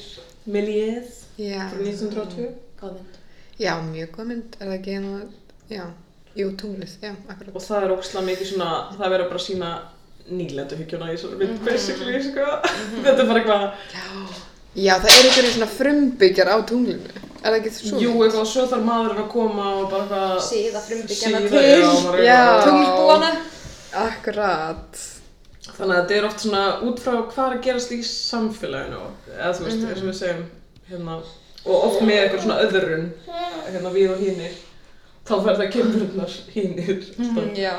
[1.38, 2.48] Já, frá 1920
[2.80, 3.18] góð mynd.
[3.60, 5.20] já, mjög góð mynd, er það ekki hérna,
[5.70, 5.84] já,
[6.38, 7.54] jú, tunglið, já, akkurat.
[7.54, 9.70] og það er ógslag mikið svona það verður bara sína
[10.30, 12.46] nýlendu hyggjuna í svona mynd basically sko.
[13.04, 13.62] Þetta er bara eitthvað
[14.78, 18.00] Já, það er einhverjum svona frumbyggjar á tunglinu, er það ekki svo?
[18.02, 22.26] jú eitthvað svo þarf maðurinn að koma og bara eitthvað Síða frumbyggjana síða, til.
[22.26, 22.42] já, Já.
[22.66, 23.30] tunglbúana.
[23.96, 24.98] Akkurat.
[25.68, 29.00] þannig að þetta er oft svona út frá hvað er að gerast í samfélaginu
[29.36, 30.44] eða þú veist, eins og við segjum
[30.88, 31.16] hérna,
[31.68, 33.06] og oft með eitthvað svona öðrun
[33.68, 34.54] hérna við og hinnir
[35.28, 37.74] þá verða kemurnar hinnir Mm, Já.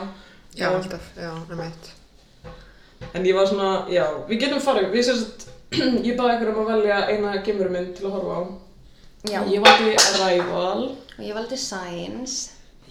[0.57, 1.89] Já, alltaf, já, um eitt.
[3.13, 5.45] En ég var svona, já, við getum farið, við sérst,
[6.07, 8.41] ég baði ykkur um að velja eina gemurmynd til að horfa á.
[9.29, 9.39] Já.
[9.53, 10.87] Ég valdi Arrival.
[11.17, 12.49] Og ég valdi Science.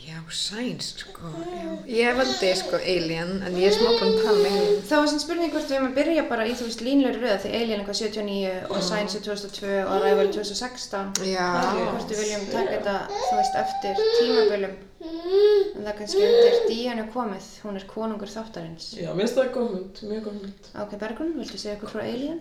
[0.08, 1.70] Já, Science, sko, já.
[1.86, 4.82] Ég valdi, sko, Alien, en ég er smá búin að tala með Alien.
[4.88, 7.38] Það var svona spurning hvort við erum að byrja bara í þú veist línleiri röða
[7.42, 11.10] því Alien eitthvað 79 og Science er 2002 og Arrival er 2016.
[11.28, 11.48] Já.
[11.76, 14.78] Hvort við viljum taka þetta þú veist eftir tímabölum.
[15.08, 18.86] En það kannski undir Díanu komið, hún er konungur þáttarins.
[18.96, 20.70] Já, mér finnst það góð mynd, mjög góð mynd.
[20.84, 22.40] Ok, Bergrun, viltu segja eitthvað frá Alien?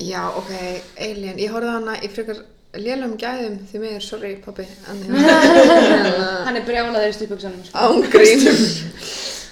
[0.00, 0.50] Já, ok,
[0.96, 1.36] Alien.
[1.44, 2.40] Ég horfði hana í frekar
[2.78, 5.30] lélum gæðum því miður, sorry, pappi, hérna,
[6.46, 7.64] Hann er brjálaður í stupugsanum.
[7.66, 7.86] Sko.
[7.88, 8.44] ángrín.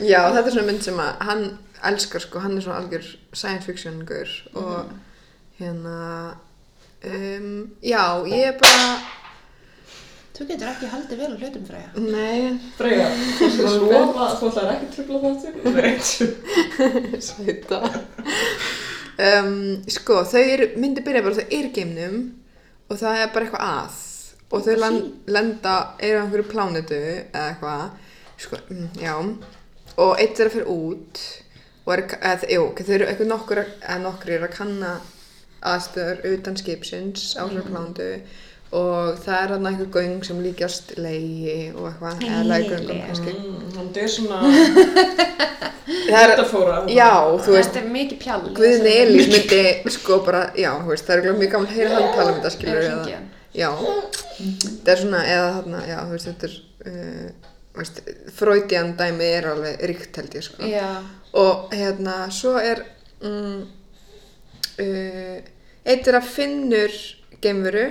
[0.06, 1.44] Já, þetta er svona mynd sem að hann
[1.90, 4.92] elskar, sko, hann er svona algjör science fiction gaur og
[5.58, 5.96] hérna,
[7.06, 7.48] um,
[7.82, 8.90] já, ég er bara,
[10.38, 11.88] Þú getur ekki haldið vel á hlutum Freyja.
[11.98, 13.08] nei, Freyja,
[13.40, 15.54] þú ætlar að lofa að þú ætlar ekki að tröfla þáttir?
[15.74, 17.18] Nei.
[17.26, 17.80] Sveita.
[19.18, 19.56] Um,
[19.90, 22.20] sko, þau eru, myndi byrja bara, þau eru geimnum
[22.88, 23.98] og það er bara eitthvað að.
[24.48, 24.98] Og þau lan,
[25.28, 27.82] lenda, eru á einhverju plánetu eða eitthvað,
[28.40, 29.14] sko, mm, já,
[29.98, 31.22] og eitt er að fyrir út
[31.84, 34.94] og er, eða, jú, þau eru eitthvað nokkur, eða nokkur er að kanna
[35.68, 38.08] aðstöður utan skipsins á svona plánetu
[38.72, 43.02] og það er þarna einhver göng sem líkjast leiði og eitthvað, eða Leiðileg.
[43.08, 43.32] kannski.
[43.38, 44.38] Mm, Þetta er svona
[46.08, 46.74] Það er, metafóra.
[46.92, 47.10] já,
[47.44, 48.42] þú veist, Þetta er mikið pjall.
[48.58, 52.32] Guðni Elís myndi sko bara, já, veist, það er mjög gaman að heyra hann tala
[52.32, 53.20] um þetta, skilur Eða
[53.56, 53.70] já,
[54.84, 56.58] það er svona, eða þarna, já, þú veist, þetta er,
[56.92, 57.46] uh,
[58.36, 60.88] Freudian dæmi er alveg ríkt held ég, sko, Já.
[61.40, 62.82] og hérna, svo er,
[63.22, 63.60] mm,
[64.84, 65.38] uh,
[65.88, 66.98] eitt er að finnur
[67.44, 67.86] geimveru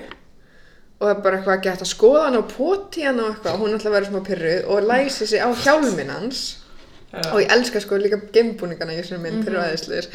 [0.97, 3.61] og það er bara eitthvað gett að skoða hann og poti hann og eitthvað, og
[3.61, 6.41] hún ætla að vera smá pyrruð og læsi sig á hjálminn hans,
[7.11, 7.21] Já.
[7.33, 10.09] og ég elska sko líka geimbúningana í þessari mynd, þeir eru aðeinslir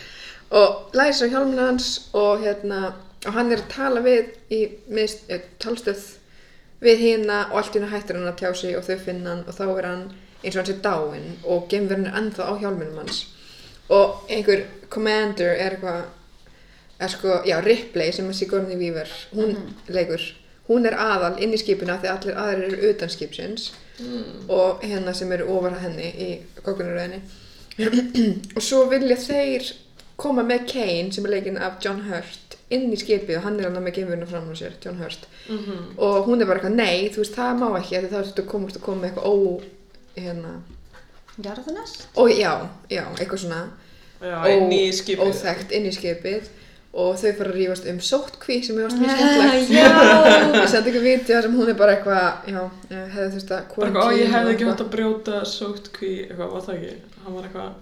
[0.52, 2.80] og læsir á hjálminn hans og hérna
[3.22, 6.02] og hann er að tala við í mist, eh, talstöð
[6.82, 9.44] við hina og allt í henni hættir hann að tjá sig og þau finna hann
[9.46, 10.04] og þá er hann
[10.42, 13.26] eins og hann sé dáinn og geimverðin er ennþá á hjálminnum hans.
[13.88, 16.02] Og einhver commander er eitthvað
[17.02, 19.56] er sko, já, Ripley sem er Sigourney Weaver hún
[19.88, 20.22] leikur,
[20.72, 23.70] hún er aðal inn í skipinu af því allir aðrir eru utan skipsins
[24.48, 26.30] og hérna sem eru ofar að henni í
[26.64, 27.20] kokkunaröðinni
[28.56, 29.68] og svo vilja þeir
[30.22, 33.68] koma með Kane sem er leikinn af John Hurt inn í skipið og hann er
[33.68, 35.96] hann með geimurinn fram á sér, John Hurt Mhm.
[35.98, 38.68] og hún er bara eitthvað, nei, þú veist, það má ekki þá ertu að koma
[38.68, 39.36] út að koma með eitthvað ó,
[40.16, 40.52] hérna,
[41.42, 42.04] Jarðanest?
[42.16, 42.52] ó, já,
[42.92, 43.62] já, eitthvað svona
[44.22, 45.24] Já, inn í skipið.
[45.26, 46.48] óþekkt inn í skipið
[46.92, 49.86] og þau fara að rífast um sóttkví sem ég varst mjög skemmtlegt Já.
[50.60, 53.96] ég sendi ekki vídeo sem hún er bara eitthvað já, eh, hefði þurft að eitthvað,
[53.96, 56.92] ó, ég hefði ekki og hægt að brjóta sótkví, eitthvað, var það ekki?
[57.22, 57.72] Hann var eitthvað,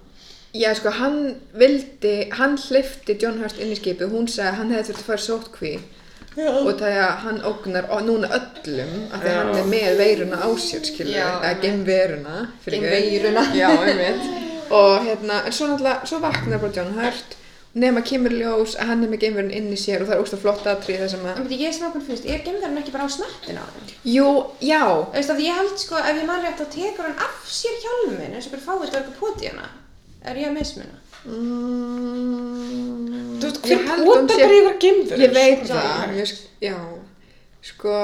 [0.50, 1.18] Já, sko, hann
[1.54, 5.02] vildi, hann hlifti John Hurt inn í skipið og hún sagði að hann hefði þurft
[5.02, 5.72] að fara sóttkví
[6.40, 9.38] og það er að hann ógnar og núna öllum af því að Já.
[9.40, 11.62] hann er með veiruna á sér, eða einmitt.
[11.64, 13.44] geimveruna fyrir Geimveiruna.
[13.58, 14.22] Já, einmitt
[14.78, 17.36] og hérna, en svo náttúrulega, svo vaknar bara John Hurt
[17.74, 20.34] nema kemur ljós að hann er með geimverun inn í sér og það er ógst
[20.42, 23.06] flott atrið þar sem að En beti, ég sem okkur fyrst, er gemverðin ekki bara
[23.06, 23.84] á smettinu á þeim?
[24.10, 24.26] Jú,
[24.66, 24.82] já,
[25.36, 28.46] að ég held sko, ef ég man rétt þá tekur hann af sér hjálminn eins
[28.50, 29.66] og bara fáið þetta eitthvað poti hana.
[30.26, 30.96] Er ég að mismuna?
[31.30, 34.02] mm, þú veist, hver sé- bara
[34.58, 35.22] yfir geimverur?
[35.24, 35.74] Ég veit Já.
[35.74, 36.28] það, ég,
[36.60, 36.76] já,
[37.70, 37.94] sko,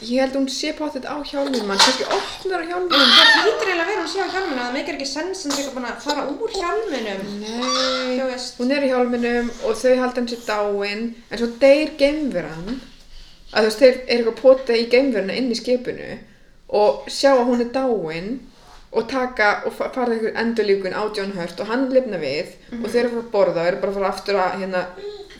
[0.00, 2.90] ég held hún sé potið á hjálmum mann, kannski opnar á hjálmum.
[2.90, 5.72] Það hlýtur eiginlega að vera að sé á hjálminu, það meikir ekki sens en þeir
[5.74, 7.24] búin að fara úr hjálminum.
[7.42, 8.54] Nei, Þú veist.
[8.60, 12.80] hún er í hjálminum og þau halda hann sér dáinn, en svo deyr geimveran,
[13.52, 16.10] að þú veist, þeir eru eitthvað potið í geimveruna inn í skipinu
[16.80, 18.30] og sjá að hún er dáinn
[18.94, 22.86] og taka og fa- fara einhver endurlíkun á John Hurt og hann lifna við og
[22.90, 24.82] þeir eru að fara að borða, eru bara að fara aftur að hérna,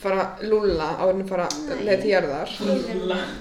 [0.03, 1.47] fara að lúlla á henni fara
[1.85, 2.57] leið til jarðar.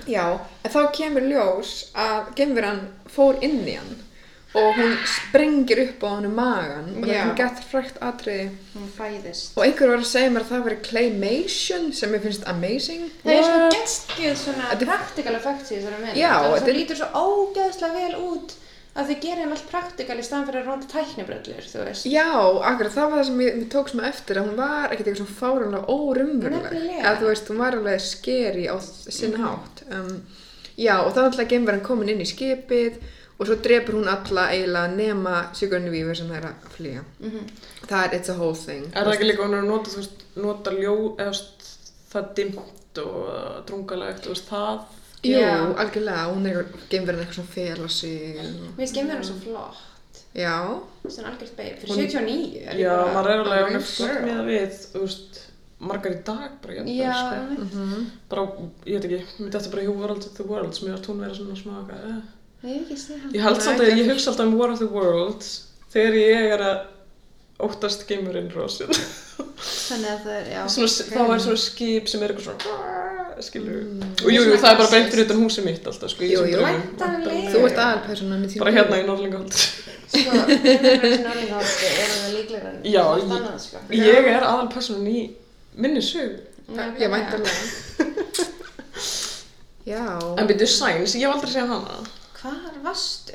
[0.09, 0.25] Já,
[0.63, 3.97] en þá kemur ljós að geimveran fór inn í hann
[4.57, 8.47] og hún sprengir upp á hann magan og það er hún gett frækt atriði.
[8.73, 9.51] Hún fæðist.
[9.55, 13.03] og einhver var að segja mér að það veri claymation sem ég finnst amazing.
[13.23, 14.79] Það er svona gestgjöð svona er-
[16.01, 16.17] mynd.
[16.17, 18.57] Já, það, lítur svo ógeðslega vel út
[18.99, 22.05] að þau gerir hann allt practical í staðan fyrir að nota tæknibröllur, þú veist.
[22.09, 22.25] Já,
[22.71, 25.21] akkurat, það var það sem ég, mér tók sem eftir að hún var ekkert eitthvað
[25.21, 27.03] svona fáránlega órumveruleg Nefnilega.
[27.05, 30.12] eða þú veist, hún var alveg skeri á sinn hátt um,
[30.79, 32.99] Já, og þá er alltaf gemverðan komin inn í skipið
[33.39, 37.47] og svo drepur hún alla eiginlega nema Sigourney Weaver sem er að flýja Mhm.
[37.89, 40.23] Það er it's a whole thing Er það ekki líka hún að nota, þú veist,
[40.35, 41.33] nota ljó, eða
[42.12, 44.79] það dimmt og drungalegt, þú veist, það.
[45.23, 45.75] Jú, Já.
[45.84, 48.39] algjörlega, hún er gemverðan eitthvað svona fela sig.
[48.77, 49.86] Mér skemmir hann svo flott.
[50.38, 50.53] Já,
[51.10, 51.79] Svona algjört beig.
[51.82, 53.13] Fyrir Hún- 79 er ég Já, bara...
[53.17, 55.39] maður er alveg alveg flott með það við, þú veist,
[55.79, 57.39] margar í dag bara, jafnvel, Já, sko.
[57.39, 57.73] einmitt.
[57.73, 58.43] mhm Bara,
[58.86, 61.55] ég veit ekki, mér dætti bara War of the Worlds, mér varst hún vera svona
[61.60, 62.21] smá, eh.
[62.62, 63.19] Nei, ég ekki.
[63.34, 65.51] Ég held samt að ekki ég hugsa alltaf um War of the Worlds
[65.93, 66.79] þegar ég er að
[67.60, 68.88] óttast geimurinn rosin.
[69.60, 70.62] Þannig að það er, já.
[70.67, 74.02] svona, þá er svona skip sem er eitthvað svona, skilur Mm.
[74.25, 76.39] Og jú, jú, það er bara beint fyrir utan húsið mitt alltaf, sko, í Jú,
[76.39, 76.58] þessum jú.
[76.60, 76.82] draumum.
[76.99, 77.52] Væntanlega.
[77.54, 79.54] Þú ert aðalpersonan í tíma Bara hérna í Norrlingahold.
[79.54, 83.78] Sko, þessi norðinghaldi er alveg líklega en Já, ég- annað, sko.
[83.99, 85.19] Ég er aðalpersonan í
[85.75, 86.39] minni sög.
[86.69, 87.54] Já, væntanlega
[89.89, 90.04] Já
[90.38, 91.95] En byrju Sæns, ég hef aldrei séð hana.
[92.39, 93.34] Hvar varstu?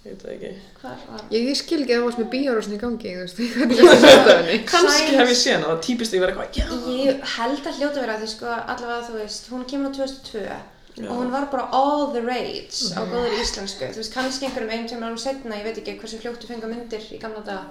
[0.00, 0.50] Ég veit það ekki.
[0.80, 3.40] Hvar var Ég, ég skil ekki að það varst með bíórásin í gangi, þú veist,
[3.56, 4.54] hvernig það er þetta henni.
[4.70, 6.94] Kanski hef ég séð hana, það típist ég verið eitthvað, já.
[6.96, 10.46] Ég held að hljóta vera því sko allavega þú veist, hún kemur á 2002
[11.00, 11.06] Já.
[11.06, 13.86] og hún var bara all the rage á góður íslensku.
[13.92, 17.04] Þú veist, kannski einhverjum einum tveimur árum setna, ég veit ekki hversu fljóttu fengu myndir
[17.14, 17.68] í gamla daga.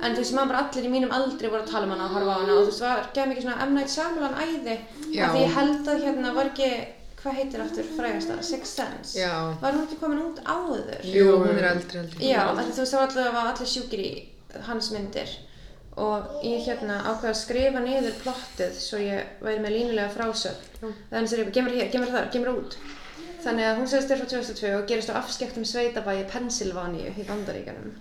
[0.00, 2.16] En þú veist, maður bara allir í mínum aldri voru að tala um hana og
[2.16, 3.76] horfa á hana og þú veist, var gæði mikið svona M.
[3.78, 4.74] Night Shyamalan æði.
[5.14, 5.22] Já.
[5.28, 6.68] Af Því ég held að hérna var ekki,
[7.26, 9.18] hvað heitir aftur frægasta, Sixth Sense.
[9.18, 9.34] Já.
[9.60, 11.02] Var hún ekki komin út áður?
[11.10, 12.30] Jú, hún er eldri, eldri.
[12.30, 14.12] Já, þú veist var allir, var allir sjúkir í
[14.68, 15.34] hans myndir
[15.96, 21.32] og ég hérna ákveða að skrifa niður plottið svo ég væri með línulega frásögn þannig
[21.32, 22.76] að ég gemur hér, gemur þar, gemur út
[23.44, 27.94] þannig að hún segist þér frá 2002 og gerist á afskektum sveitabæi Pennsylvania í Bandaríkanum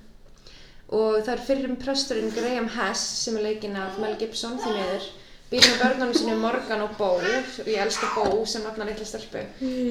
[0.95, 5.07] og það er fyrrum presturinn Graham Hess sem er leikinn af Mel Gibson því miður
[5.51, 9.43] býr með börnunum sinu Morgan og Bo og ég elska Bo sem nafnar litla stelpu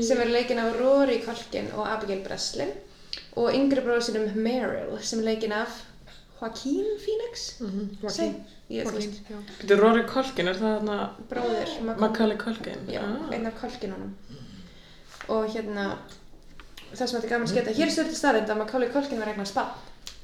[0.03, 2.73] sem er leikinn af Rory Culkin og Abigail Breslin
[3.39, 5.83] og yngri bróður sinum Meryl sem er leikinn af
[6.41, 7.45] Joaquin Phoenix.
[7.61, 8.33] Mhm, þú Joaquin,
[8.93, 9.21] veist.
[9.31, 9.37] já.
[9.63, 10.97] Byrju Rory Culkin, er það þarna
[11.31, 12.83] bróðir Mac- Macaulay Culkin?
[12.91, 13.33] já, Ah.
[13.33, 14.11] einn af Culkinunum.
[15.29, 15.97] Og hérna
[16.95, 19.29] það sem þetta er gaman að sketa hér er stjórnir staðrind að Macaulay Culkin var
[19.33, 19.71] eignar spann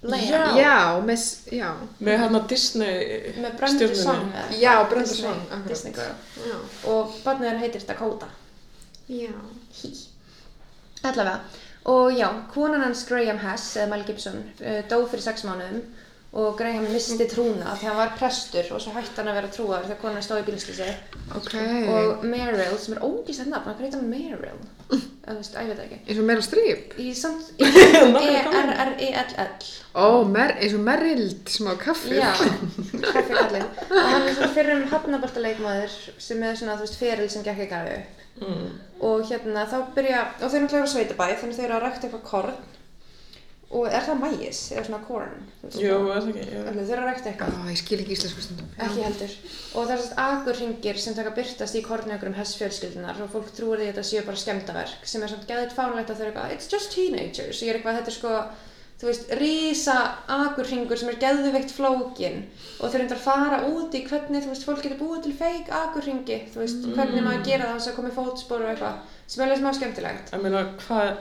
[0.03, 0.45] Leia Já.
[0.57, 1.71] Já, með, já.
[2.01, 3.97] Með hérna Disney með stjörnunni.
[4.03, 5.67] Song Já, Brenda Disney- Song.
[5.69, 6.61] Disney Já.
[6.89, 8.29] og barnið þeirra heitir Dakota
[9.11, 9.35] Já.
[9.83, 9.91] Hí.
[11.03, 11.41] Allavega.
[11.91, 15.81] Og já, konan hans Graham Hess, eða Mel Gibson, uh, dó fyrir sex mánuðum
[16.31, 19.87] og Graham misti trúna því hann var prestur og svo hætti hann að vera trúar
[19.87, 20.87] þegar konan stóð í bílslýsi.
[21.35, 21.57] Ok.
[21.91, 24.61] Og Meryl, sem er ógíslega nafn, hvað heitir hann Meryl?
[24.91, 25.99] Eða þú veist, að ég veit ekki.
[26.07, 26.95] Eins og Meryl Streep.
[27.03, 28.73] Í samt, Nafnið er gaman.
[28.77, 29.69] E-R-R-E-L-L.
[29.99, 30.07] Ó,
[30.39, 32.15] eins og Merild, smá kaffi.
[32.21, 32.31] Já,
[33.11, 33.69] kaffi kallinn.
[33.91, 37.67] Og hann er svona fyrir um hafnaboltaleikmaður sem er svona, þú veist, feril sem gekk
[37.67, 37.93] ekki að.
[38.41, 38.69] Mm.
[39.05, 42.07] og hérna þá byrja, og þau eru náttúrulega á sveitabæ þannig þau eru að rækta
[42.07, 42.55] eitthvað korn
[43.71, 45.35] og er það mægis, eða svona corn
[45.79, 46.09] Jú, það?
[46.11, 46.47] er það ekki?
[46.65, 48.73] Þau eru að rækta eitthvað ég skil ekki íslensku stundum.
[48.87, 53.31] Ekki heldur og það er svona agurringir sem taka byrtast í kornjögrum hess fjölskyldunar og
[53.35, 56.27] fólk trúir því að þetta séu bara skemmtaverk sem er svona geðið fánlegt að þau
[56.27, 58.35] eru eitthvað it's just teenagers og ég er eitthvað þetta er sko
[59.01, 59.97] þú veist, rísa
[60.29, 62.43] agurringur sem er geðveikt flókin
[62.83, 65.71] og þau reyndar að fara út í hvernig þú veist, fólk getur búið til feik
[65.73, 69.63] agurringi þú veist, hvernig maður gera það koma í fótspor og eitthvað sem er alveg
[69.63, 71.15] smá skemmtilegt Ég meina, hvað,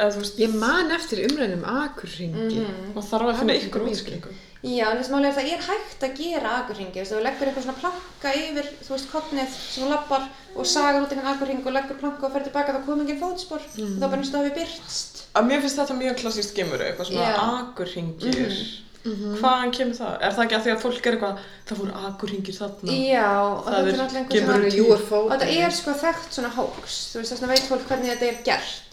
[0.00, 2.66] eða veist, Ég man eftir umræðinum akurringi.
[2.94, 4.32] maður þarf að finna Það er ykkur mjög útskýringu.
[4.60, 7.80] Já, en þess er að það er hægt að gera agurringi, þú leggur eitthvað svona
[7.80, 11.96] planka yfir, þú veist, kottnið sem þú lappar og sagar út einhvern agurring og leggur
[12.02, 14.58] planka og fer tilbaka þá kom enginn fótspor og þá bara eins og það hefur
[14.60, 15.22] byrtst.
[15.32, 17.40] Að mér finnst þetta mjög klassíst gemur, eitthvað svona Já.
[17.62, 18.60] agurringir.
[19.00, 20.16] Hvaðan kemur það?
[20.20, 21.38] Er það ekki að því að fólk er eitthvað,
[21.70, 22.96] það voru agurringir þarna?
[23.00, 24.84] Já, og Það þetta er- náttúrulega einhver gefur svona, til.
[24.92, 25.20] UFO.
[25.24, 28.28] og þetta er sko þekkt svona hoax, þú veist, þess vegna veit fólk hvernig þetta
[28.28, 28.89] er gert.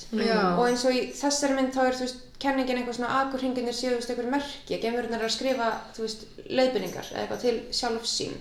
[0.58, 3.94] Og eins og í þessari mynd þá er, þú veist, kenningin eitthvað svona agurringinir séu,
[3.96, 8.06] þú veist, einhver merki, geimurinn er að skrifa, þú veist, leiðbyrningar eða eitthvað til sjálf
[8.08, 8.38] sín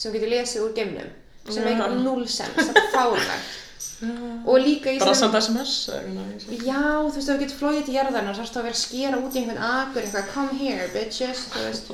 [0.00, 1.10] sem getur lesið úr geimnum,
[1.50, 3.58] sem bara null sense, þetta er fárlegt.
[4.48, 6.62] Og líka í Bara samt SMS eitthvað.
[6.64, 9.18] Já, þú veist, ef þú getur flóið til jarðarnar, þá ertu að vera að skera
[9.20, 11.90] út í einhvern akur, eitthvað, come here, bitches, þú veist.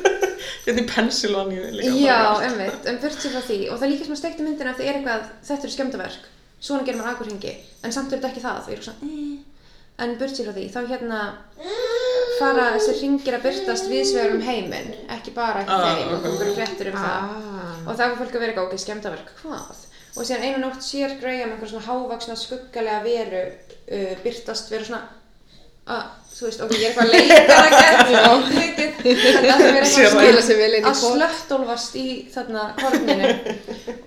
[0.64, 1.94] Hérna í Pennsylvania líka.
[2.04, 4.72] Já, einmitt, en burt sér frá því, og það er líka sem að stekta myndina
[4.74, 6.28] ef það er eitthvað, þetta eru skemmtaverk,
[6.60, 9.66] svona gerir maður akurhingi, en samt er þetta ekki það, þú er svona, eh.
[10.04, 11.20] en burt sér frá því, þá hérna
[12.40, 16.26] fara þessi ringir að byrtast viðsvegar um heiminn, ekki bara ekki Ah, þeim, og ok.
[16.26, 17.30] komur fréttur um það.
[17.36, 17.78] Ah.
[17.86, 19.82] Og það var fólk að vera okkur skemmtaverk, hvað?
[20.16, 25.02] Og síðan einu nótt sér Graham einhver svona hávaksna skuggalega veru uh, byrtast vera svona
[25.86, 26.08] að,
[26.40, 28.10] þú veist, ok, ég er eitthvað að leika það gett
[28.56, 30.62] mikið, þetta að eitthvað það.
[30.64, 31.02] Inn í að pott.
[31.04, 33.28] slöttólfast í þarna korninu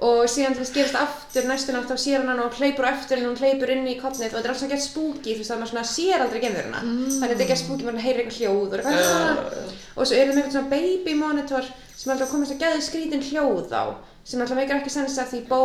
[0.07, 3.21] og síðan þú veist gerist aftur næstu nátt þá sér hann og hleypur á eftir
[3.21, 5.53] henni og hleypur inn í kornið og þetta er alls svona gett spooky þú veist
[5.53, 7.03] að maður svona sér aldrei gemurina mm.
[7.05, 9.01] þannig að þetta er gett spooky, maður heyrir eitthvað hljóð og, eitthvað,
[9.43, 12.47] Uh, og svo er það með eitthvað svona baby monitor sem er alltaf að koma
[12.47, 13.83] þess að geði skrítin hljóð á
[14.23, 15.61] sem alltaf meikar ekki sens að því bó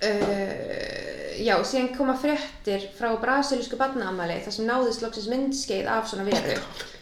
[0.02, 6.26] uh, já, síðan koma fréttir frá brasilísku barnaamæli þar sem náðist loksins myndskeið af svona
[6.26, 6.56] veru.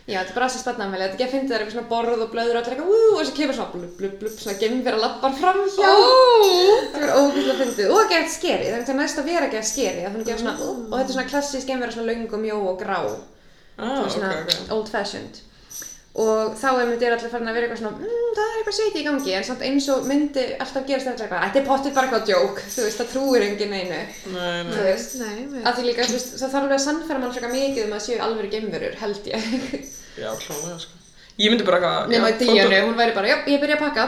[0.06, 2.24] Já, þetta er brasilísku barnaamæli, þetta er ekki að finna það er eitthvað svona borð
[2.26, 5.00] og blöður og allir eitthvað "Ú", og þessi kemur svona blub, blub, blub, svona gemvera
[5.02, 5.90] lappar fram hjá.
[6.92, 7.90] Það er ógeðslega fyndið.
[7.96, 10.04] Og gett skeri, það er þetta næst að vera gett skeri.
[10.04, 12.78] Það finnir ekki svona, og þetta er svona klassísk gemvera svona löng og mjó og
[12.80, 13.00] grá.
[13.76, 14.72] Ah, svona ok.
[14.72, 15.42] old fashioned
[16.16, 19.00] og þá er myndið allir farin að vera eitthvað svona mmm, það er eitthvað seiti
[19.02, 22.08] í gangi en samt eins og myndi alltaf gerast þetta eitthvað þetta er pottið bara
[22.08, 24.00] eitthvað djók, þú veist, það trúir enginn einu
[24.32, 24.72] Nei, nei.
[24.72, 25.60] þú veist Nei, nei.
[25.68, 28.04] að því líka, þú veist, það þarf alveg að sannfæra mann frekar mikið um að
[28.08, 29.50] séu alveg geimverur, held ég
[30.16, 31.02] Já, klálega, sko.
[31.36, 32.08] Ég myndi bara eitthvað...
[32.16, 34.04] í díjanu, fótó- hún væri bara, já, ég byrja að pakka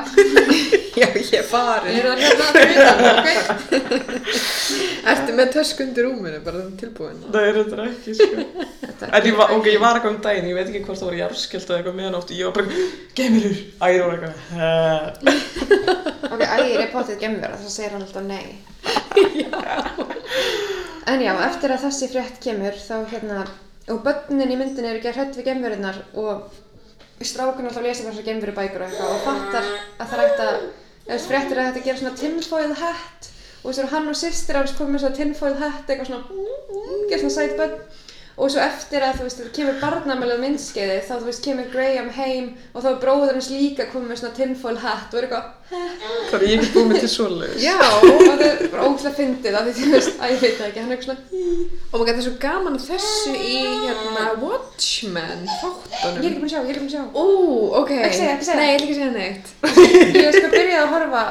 [0.98, 1.92] Já, ég er farin.
[1.98, 3.28] eru það hérna fyrir utan, ok
[5.12, 7.18] Ertu með tösku undir rúminu, bara þannig tilbúin?
[7.34, 8.34] Það er þetta ekki, sko.
[8.88, 11.10] Þetta En ég var, ok, ég var eitthvað um daginn, ég veit ekki hvort það
[11.10, 12.68] var jarðskjálft eða eitthvað meðanótt, ég var bara
[13.20, 14.34] geimurur, ægir og eitthvað,
[16.32, 18.46] ok, ægir er pottið geimvera, þá segir hann alltaf nei
[21.08, 23.44] En já, eftir að þessi frétt kemur þá hérna,
[23.92, 26.48] og börnin í myndinni eru ekki hrætt við gemverunar og
[27.26, 30.60] strákun alltaf lesa þessar gemverubækur og eitthvað og fattar að það er hægt að,
[31.08, 33.30] eða fréttir að þetta gera svona tinfoil hat.
[33.58, 36.44] Og svo eru hann og systir hans komið með svona tinfoil hat eitthvað svona,
[37.10, 37.74] gera svona sæt börn
[38.38, 42.10] og svo eftir að þú veist, það kemur barnamælið myndskeiði þá þú veist, kemur Graham
[42.14, 45.54] heim og þá er bróður hans líka komið með svona tinfoil hat og er eitthvað,
[45.68, 47.60] Það er ég ekki búið með til svoleiðis.
[47.60, 50.68] Já, og það er bara ógæslega fyndið af því þú veist, að ég veit það
[50.68, 51.20] ekki, hann er eitthvað svona
[51.88, 56.22] og maður getur svo gaman að þessu í hérna Watchmen Ég er þáttunum.
[56.22, 57.04] ekki búin að sjá, ég er ekki búin að sjá.
[57.12, 57.26] Ó,
[57.82, 57.90] ok.
[57.98, 58.58] Ekki segja, ekki segja.
[58.58, 59.46] Nei, ég ætla ekki að segja neitt.
[60.16, 61.22] Ég sko byrjaði að horfa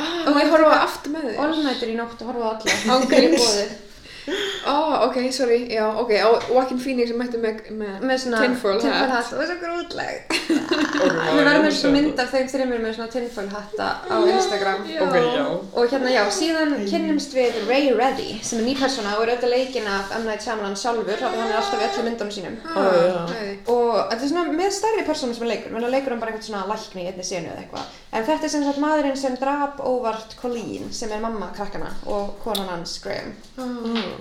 [0.00, 0.26] og ég veit!
[0.26, 1.38] Og og ég ég horfa taka aftur með þér.
[1.46, 2.96] Allnættur í nótt og horfa á alla.
[2.96, 3.88] Ángríns.
[4.70, 4.74] Ó,
[5.06, 8.82] ok, sorry, já, ok, á Joaquin Phoenix sem mætti með, með, Með svona tinfoil hat.
[8.84, 9.30] tinfoil hat.
[9.32, 10.16] Og það er svo grútleg.
[11.30, 14.84] Við verðum með sjá svona mynd af þeim þreymur með svona tinfoil hatta á Instagram.
[14.90, 15.00] Já.
[15.06, 15.44] Ok, já.
[15.80, 19.54] Og hérna já, síðan kynnumst við Ray Reddy sem er ný persóna og er auðvitað
[19.54, 20.26] leikinn af M.
[20.28, 22.58] Night Shyamalan sjálfur, hann er alltaf í öllum myndunum sínum.
[23.30, 23.56] Nei.
[23.70, 26.32] og þetta er svona með stærri persónu sem er leikur menn að leikur hann bara
[26.34, 29.36] eitthvað svona lækni í einni senu eða eitthvað en þetta er sem sagt maðurinn sem
[29.40, 33.32] drap óvart Colleen sem er mamma krakkana og konan hans Graham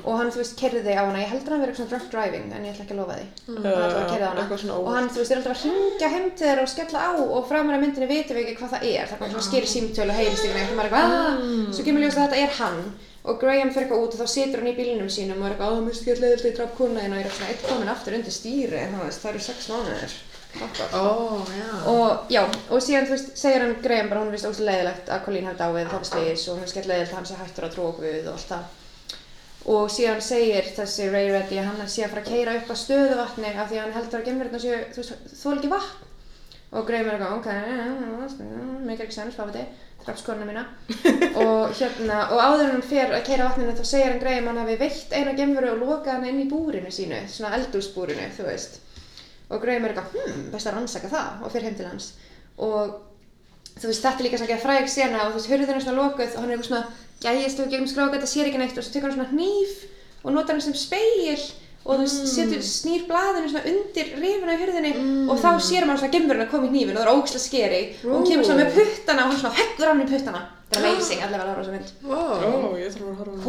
[0.04, 1.20] og hann þú veist kerði á hana.
[1.24, 3.28] Ég heldur hann verið eitthvað svona drunk driving en ég ætla ekki að lofa því.
[3.50, 4.42] Hann ætla að kerði á hana.
[4.44, 7.00] Eitthvað svona og hann þú veist er alltaf að hringja heim til þeirra og skella
[7.00, 9.06] á og framar að myndinni vitum við ekki hvað það er.
[9.10, 11.84] Það er bara svona skýri símtölu og heyrist ekki neitt og maður eitthvað "Ah." svo
[11.90, 12.82] kemur ljós að þetta er hann.
[13.30, 15.76] Og Graham fyrir eitthvað út og þá situr hann í bílnum sínum og er eitthvað,
[15.76, 17.14] að mér skil leiðilegt í draf kuna þín?
[17.14, 20.14] Og er svona eitt komin aftur undir stýri þú veist, það eru sex mánuðir.
[20.50, 21.50] Fuck Ó, off.
[21.54, 21.70] já.
[21.86, 25.10] og já, og síðan þú veist, segir hann Graham bara hún er vist óslega leiðilegt
[25.14, 27.36] að Colleen hafi dáið það var slís og hún er skell leiðilegt að hann sé
[27.38, 28.64] hættur að trúa okkur við og allt það
[29.70, 32.76] og síðan segir þessi Ray Reddy að hann sé að fara að keira upp á
[32.82, 36.08] stöðuvatni af því að hann heldur að gemverðina séu, þú veist, þól ekki vatn.
[36.70, 38.42] Og Graham er eitthvað, ok,
[38.86, 40.68] make ekki sens, hvað veit ég, draf skorna mína.
[41.42, 44.62] Og hérna, og áður hann fer að keira vatninu þá segir hann Graham að hann
[44.62, 48.78] hafi veitt eina gemveru og lokað hann inn í búrinu sínu, svona eldúsbúrinu, þú veist.
[49.50, 52.12] Og Graham er eitthvað, hm, best að rannsaka það og fer heim til hans.
[52.62, 52.94] Og
[53.80, 56.04] þú veist, þetta er líka svona ekki fræg sena og þú veist, hurðin er svona
[56.04, 56.86] lokuð og hann er eitthvað svona
[57.24, 59.82] gæðist og gegnum skráka, þetta sér ekki neitt og svo tekur hann svona hníf
[60.24, 61.42] og notar hann sem speil
[61.86, 64.92] og þú veist, setur, snýr blaðinu svona undir rifuna í hurðinni
[65.32, 67.82] og þá sér maður svona gemurinn að koma í hnífin og það er ógæslega skeri
[68.04, 70.90] og hún kemur svona með puttana og hann svona heggur hann í puttana þetta er
[70.92, 72.36] amazing, allavega að horfa á þessa mynd Wow.
[72.50, 73.44] Ó, ég þarf að horfa á það.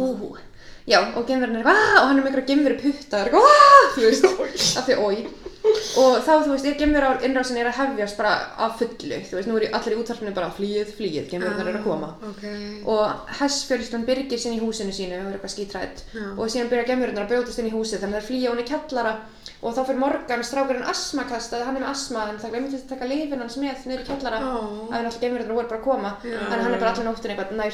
[0.89, 3.45] Já, og gemverinn er "Ah!" og hann er með einhverja gemveru putta, og er eitthvað,
[3.51, 5.17] "Ah!" þú veist, af því oi.
[5.61, 8.31] Og þá, þú veist, er gemveru á innrásin er að hefjast bara
[8.65, 11.85] af fullu, þú veist, nú er allir í útvarpinu bara flýið, flýið, gemverunnar eru að
[11.85, 12.09] koma.
[12.31, 12.43] Ok.
[12.89, 13.03] Og
[13.41, 16.25] hessfjölslan byrgir sinni í húsinu sínu og er eitthvað skítrætt Já.
[16.33, 18.63] og síðan byrja gemverunnar að brjótast inn í húsið þannig að það er flýja hún
[18.63, 19.13] í kjallara.
[19.61, 22.89] Og þá fyrir Morgan strákurinn asmakast að hann er með asma en það glemdi að
[22.89, 24.39] taka lifin hans með niður í kjallara.
[24.41, 24.43] Ó.
[24.89, 26.17] að hann alltaf geimverðurinn voru bara að koma.
[26.25, 26.41] Já.
[26.41, 27.69] en hann er bara allan nóttin eitthvað nær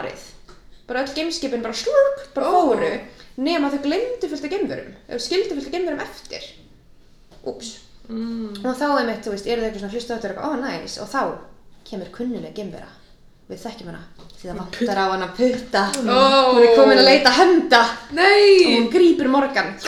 [0.00, 0.22] og og farið
[0.88, 2.52] bara öll geimskipin bara slurp bara Ó.
[2.52, 3.00] fóru
[3.36, 6.42] nema þau glemdu fullt af geimverum eða skildu fullt af geimverum eftir
[7.46, 7.76] úps
[8.10, 8.56] Mm.
[8.66, 10.50] og þá er mitt, þú veist, eru þau eitthvað svona hlusta á þetta og eitthvað,
[10.50, 11.22] ó næs, og þá
[11.86, 12.88] kemur kunnuleg geimvera
[13.48, 14.00] við þekkjum hana
[14.40, 16.54] því það vantar á hana putta Ó.
[16.54, 18.64] hún er komin að leita henda og Nei!
[18.74, 19.78] hún grípur Morgan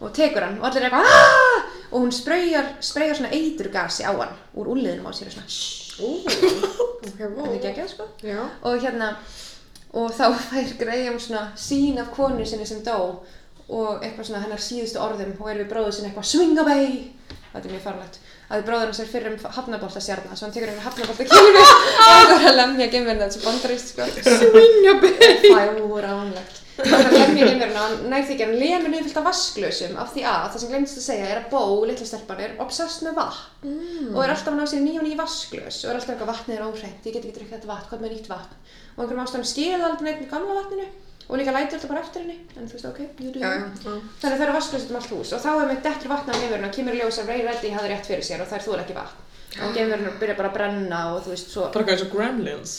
[0.00, 4.36] og tekur hann og allir er eitthvað "Ah!" og hún spreyjar svona eiturgasi á hann
[4.54, 5.48] úr úliðinum á sér og svona
[5.94, 8.08] það er geggjað sko.
[8.24, 8.40] Já.
[8.62, 9.14] og hérna
[9.94, 12.98] og þá fær Graham svona sín af konu sinni sem dó
[13.64, 16.88] og eitthvað svona hennar síðustu orðum og er við bróður sinni eitthvað swing away.
[17.52, 20.54] Þetta er mjög farlegt að við bróður hans er fyrir um hafnabolta stjarnar svo hann
[20.56, 21.70] tekur einhver hafnabolta kílu og
[22.00, 24.10] það er að lemja geimverðina þessu bandarist sko.
[24.24, 25.54] Swinga baby!
[25.54, 29.26] fáránlegt það er að lemja geimverðina og hann því ekki hann lemur niður fyllt af
[29.28, 32.56] vasklösum af því að það sem glemst að segja er að Bó, litla stelpan, er
[32.64, 33.44] obsessed með vatn.
[33.64, 34.10] Mm.
[34.10, 36.58] og er alltaf að ná sér ný og ný vasklös og er alltaf eitthvað vatnið
[36.58, 38.58] er óhreint, ég get ekki drukkið þetta vatn, hvað með nýtt vatn?
[38.94, 40.90] Og einhverjum ástæðum skilja aldrei neitt með gamla vatninu
[41.28, 42.38] og líka lætur þetta bara eftir henni.
[42.56, 43.60] En þú veist, ok, you do Já, you.
[43.60, 44.00] já, já.
[44.20, 45.32] þannig að það eru vasklös um allt hús.
[45.32, 47.70] Og þá er með dettur vatna á geimverðinu og kemur í ljós að Ray Reddy
[47.76, 49.20] hafði rétt fyrir sér og þær þúl ekki vatn.
[49.64, 52.72] Og geimverðinu byrja bara að brenna og þú veist, svo Bara eins og Gremlins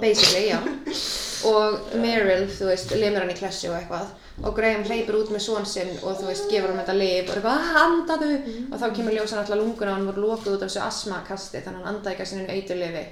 [0.00, 0.58] basically, já.
[1.50, 4.10] Og Meryl, þú veist, limur hann í klessu og eitthvað.
[4.44, 7.32] Og Graham hleypur út með són sinn og þú veist, gefur hann þetta lif og
[7.34, 8.30] er eitthvað, "Ah, andaðu.
[8.72, 11.80] Og þá kemur ljósan alltaf lunguna og hann voru lokuð út af þessu astmakasti þannig
[11.80, 13.04] að hann andaði ekki að sinni eitur lifi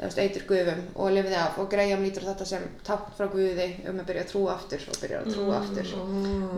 [0.00, 1.58] eitur guðum og lifiði af.
[1.62, 5.00] Og Graham lítur þetta sem tákn frá guði um að byrja að trúa aftur og
[5.00, 5.94] byrja að trúa aftur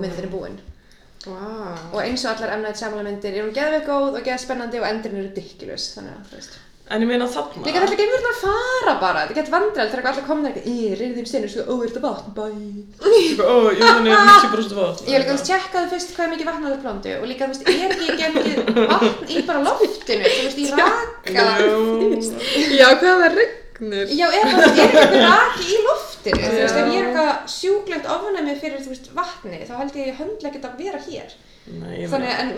[0.02, 0.58] myndin er búinn
[1.26, 1.74] Vá.
[1.92, 4.86] og eins og allar emnaðið samla myndir er hún geðveik góð og geð spennandi og
[4.86, 6.58] endurinn er ridiculous þannig að, þú veist
[6.88, 7.62] En ég meina þarna.
[7.66, 11.50] Líka þetta geimverðnar fara bara, þetta getur vandræðilegt þegar allir komna eitthvað, í, reyðin steinur,
[11.52, 12.46] sko, ó, er þetta vatn, bæ.
[13.44, 15.10] Ó, ég þannig 90% vatn.
[15.12, 17.42] Ég líka, þú veist, tjekkaði fyrst hvað er mikið vatn á það plándu og líka,
[17.44, 18.48] þú veist, er ekki gemið
[18.94, 21.46] vatn í bara loftinu, þú veist, í raka.
[22.78, 24.16] Já, hvað það regnir?
[24.16, 28.12] Já, er bara, er ekki raki í loftinu, þú veist, ef ég er eitthvað sjúklegt
[28.16, 31.36] ofnæmi fyrir, þú veist, vatni, þá held ég höndlega að vera hér.
[31.68, 32.56] Nei, ég Þannig, meina.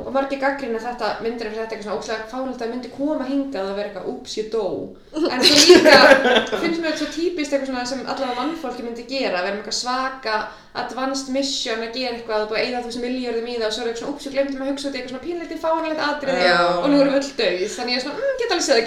[0.00, 3.68] Og margir gaggrina þetta myndir fyrir þetta eitthvað svona óslega fánulegt að myndi koma hingað
[3.70, 4.66] og vera eitthvað, úps, ég dó.
[5.14, 5.98] En svo líka
[6.62, 9.78] finnst mér þetta svo típist eitthvað svona sem allavega mannfólki myndi gera, vera með eitthvað
[9.78, 10.34] svaka
[10.74, 13.74] advanced mission að gera eitthvað og búið að eyða þú sem miljörðum í það og
[13.76, 15.56] svo er eitthvað svona, úps, ég glemdi mig að hugsa út í eitthvað svona pínleiti
[15.62, 16.58] fánulegt atriði Já.
[16.74, 17.70] og nú erum við öll döið.
[17.76, 18.78] Þannig ég er svona, mm, get alveg séð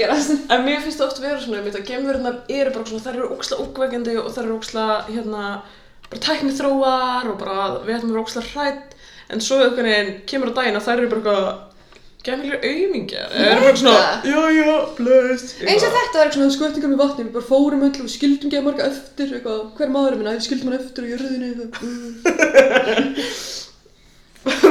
[8.67, 8.96] að.
[9.27, 11.47] En og og svo einhvern veginn kemur á daginn að þær eru bara eitthvað
[12.27, 13.29] gemmilir aumingjar.
[13.31, 15.53] Eða eru bara svona, já, já, blöðst.
[15.67, 18.65] Eins og þetta er svona skvöttingar með vatni, við bara fórum öll og skildum geða
[18.67, 21.85] marga eftir, eitthvað, hver maður er minna, skildum hann eftir á jörðinni, eitthvað.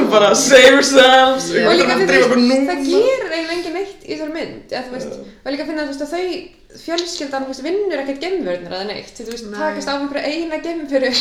[0.11, 1.49] bara save yourselves.
[1.53, 2.59] Og líka fyrir núna.
[2.69, 6.25] það gerir eiginlega engin neitt í þessari mynd eða, veist, og líka finna að þau
[6.77, 11.11] fjölskyldan vinnur ekkert gemvörnir eða neitt þú veist, takast á einhverja eina gemvöru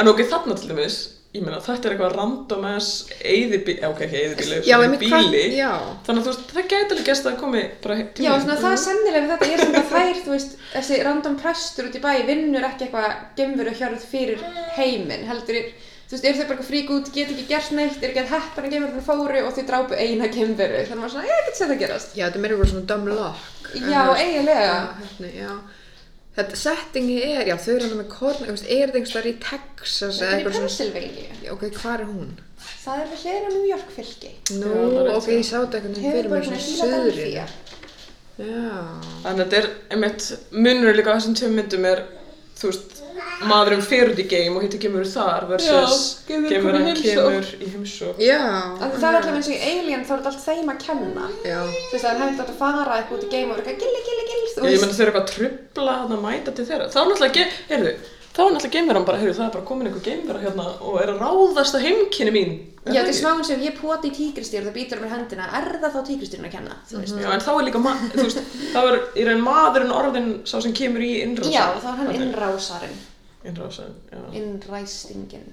[0.00, 0.98] En ok, þarna til dæmis,
[1.32, 2.88] ég meina, þetta er eitthvað random ass
[3.24, 5.44] eyðibíli, ok, ekki eyðibíli, Já, bíli.
[5.56, 5.70] já.
[6.04, 8.72] Þannig að þú veist, það gæti alveg gæst að komi bara til já, svona það
[8.76, 12.02] er sennilega við þetta er svona að þær, þú veist, þessi random prestur út í
[12.04, 13.10] bæ vinnur ekki eitthvað
[13.40, 14.40] gemvöru hjörð fyrir
[14.76, 17.96] heiminn, heldur er þú veist, eru þau bara eitthvað frík út, get ekki gert neitt
[18.02, 21.30] er ekki að heppana gemvörunum fóru og þau drápu eina gemvöru, þannig að maður svona,
[21.32, 22.12] ég get séð það gerast.
[22.12, 22.60] Já, þetta er meira
[26.32, 30.24] Þetta settingi er, já, þau eru hann með korn, er þetta einhverstaðar í Texas þetta
[30.24, 32.30] eða er í eitthvað svona, Pennsylvania Já, ok, hvað er hún?
[32.82, 35.78] það er við á New York fylki Nú, það er rétt ok, ég sá þetta
[35.82, 37.02] einhvern veginn fyrir mér er svona.
[37.02, 37.44] Philadelphia
[38.40, 38.80] Já,
[39.26, 40.26] Þannig að þetta er, einmitt,
[40.56, 42.00] munur líka á þessum tveim myndum er,
[42.58, 43.02] þú veist,
[43.50, 47.04] maðurinn fer út í game og hittir gemur þar versus Já, kemur í heimsókn.
[47.04, 48.22] kemur í heimsók.
[48.22, 48.40] já.
[48.80, 51.28] Þannig það er alltaf eins og í Alien þá er þetta allt þeim að kenna.
[51.44, 54.21] Já, Þú veist, það er þetta að fara eitthvað út í game og vera eitthvað
[54.56, 56.88] Ég meina þeir eru eitthvað að trubla að mæta til þeirra.
[56.92, 57.92] Þá er náttúrulega, ge- heyrðu,
[58.32, 61.12] þá er náttúrulega geimveran bara, heyrðu, það er bara komin einhver geimvera hérna og er
[61.12, 62.52] að ráðast að heimkynni mín.
[62.82, 65.12] Já, það þetta er og ef ég poti í tígristýr og það býtur á mér
[65.14, 67.18] hendina, er það þá tígristýrun að kenna, þú veist?
[67.22, 68.40] Já, en þá er líka, ma- þú veist,
[68.74, 71.54] þá er í raun maðurinn orðin sá sem kemur í innrásin.
[71.54, 72.96] Já, þá er hann innrásarinn,
[73.46, 74.18] Innrásin, já.
[74.38, 75.46] innræstingin.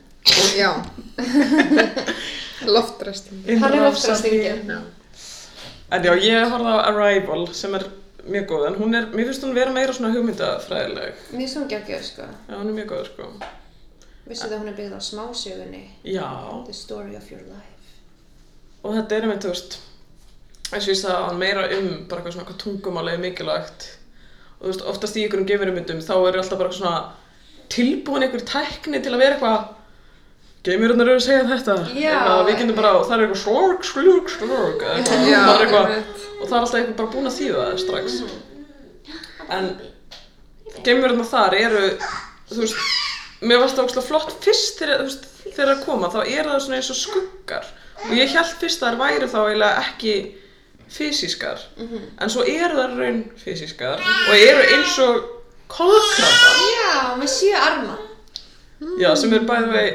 [0.58, 0.72] já.
[2.66, 3.46] Loftræsting.
[3.60, 4.74] Hann er loftræstingin.
[5.92, 7.86] En já, ég horfði á Arrival sem er
[8.34, 11.20] mjög góð, en hún er, mér finnst hún vera meira svona hugmyndafræðileg.
[11.34, 12.28] Mér er svona geggjöð, sko.
[12.50, 13.30] Já, hún er mjög góð, sko.
[14.30, 16.28] Vissu það að hún er byggð á smásögunni, Já,
[16.68, 17.94] The Story of Your Life.
[18.84, 19.80] og þetta er einmitt, þú veist,
[20.70, 23.88] eins og ég sagði hann meira um bara eitthvað svona hvað tungumáli er mikilvægt
[24.60, 26.94] og þú veist, oftast í ykkurum geimverumyndum þá er alltaf bara svona
[27.74, 29.68] tilbúin einhver tækni til að vera eitthvað
[30.70, 32.14] geimverurnar eru að segja þetta Já.
[32.14, 36.29] Eitthvað, við getum bara, það er eitthvað slurg, slurg, slurg það er eitthvað.
[36.40, 38.18] Og það er alltaf eitthvað bara búin að þýða það strax.
[39.50, 39.70] En
[40.86, 41.86] geimverurnar þar eru
[42.50, 42.84] þú veist,
[43.42, 46.62] mér varst það ógslag flott fyrst þegar, þú veist, þegar það koma þá er það
[46.66, 47.72] svona eins og skuggar.
[48.08, 50.14] Og ég held fyrst að það væri þá eiginlega ekki
[50.90, 51.66] fysískar.
[52.20, 55.28] En svo eru það raun fysískar og eru eins og
[55.70, 56.62] kolkrabbar.
[56.76, 57.98] Já, með sjö arma.
[59.02, 59.90] já, sem er bæði vei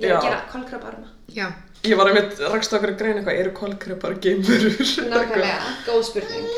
[0.00, 1.08] Ég er að gera kolkrab arma.
[1.34, 1.46] Já,
[1.88, 4.74] ég var einmitt rakst okkur að greina eitthvað eru kolkrabbar geimverur
[5.10, 6.48] Nákvæmlega, góð spurning.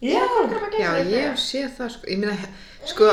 [0.00, 0.22] já
[0.80, 2.36] já, ég hef séð það sko, ég meina,
[2.88, 3.10] sko,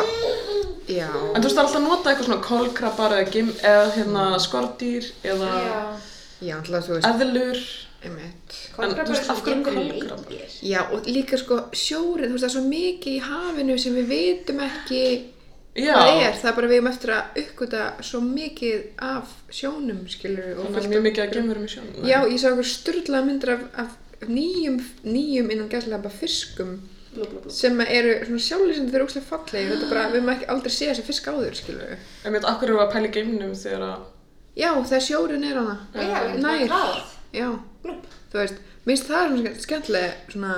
[0.88, 3.90] já, En þú veist það er alltaf að nota eitthvað svona kolkrabbar eða, gim, eða
[3.98, 5.76] hérna skordýr eða Já,
[6.48, 7.62] já, alltaf, þú veist, eðlur.
[8.08, 8.58] einmitt.
[8.78, 9.84] Veist, er svona kolkrabbar?
[9.84, 10.52] leikir.
[10.64, 14.08] Já, og líka sko sjórin, þú veist, það er svo mikið í hafinu sem við
[14.16, 15.02] vitum ekki
[15.78, 16.36] Já, hvað er.
[16.42, 20.60] Það er bara við um eftir að uppgöta svo mikið af sjónum, skilur við.
[20.64, 22.08] þannig að mjög mikið að geimverum í sjónum.
[22.10, 26.78] Já, ég sá okkur styrlaða myndir af, af nýjum, nýjum innan gæslega fiskum
[27.18, 27.50] Blú, blú, blú.
[27.54, 29.70] sem eru svona sjálflýsandi eru óslega fallegi.
[29.72, 32.10] Þetta er bara, við maður ekki aldrei séð þessi fisk áður, skilur við.
[32.28, 34.04] En veit, erum við að pæla í geimnum þegar að...
[34.58, 35.78] Já, þegar sjórin er hana.
[35.94, 36.68] Já, ég er Nær.
[36.74, 37.06] bara.
[37.38, 37.48] Já,
[38.34, 38.60] þú veist,
[38.90, 40.54] minnst það er svona skemmt- skemmtileg svona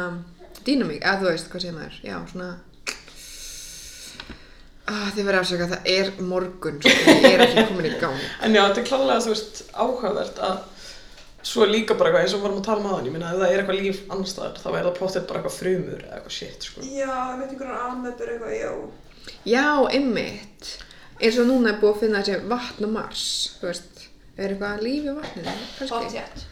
[0.67, 2.49] dýnamík, eða þú veist, hvað segir maður, já, svona
[4.89, 8.57] ah, þið verður afsaka, það er morgun, sko, ég er ekki komin í gang En
[8.57, 10.59] já, þetta er klálega, þú veist, áhugavert að
[11.49, 13.31] svo er líka bara eitthvað eins og við varum að tala um aðan, ég meina
[13.31, 16.17] ef það er eitthvað líf annars staðar, þá er það pottet bara eitthvað frumur eða
[16.17, 16.83] eitthvað shit, sko.
[16.83, 18.71] Já, með einhverjar amöpur eitthvað, já.
[19.47, 20.69] Já, einmitt
[21.19, 23.25] eins og núna er búið að finna þessi vatn og mars,
[23.59, 24.05] þú veist
[24.39, 26.48] er eitthvað líf í vatninu, kannski Pottjætt.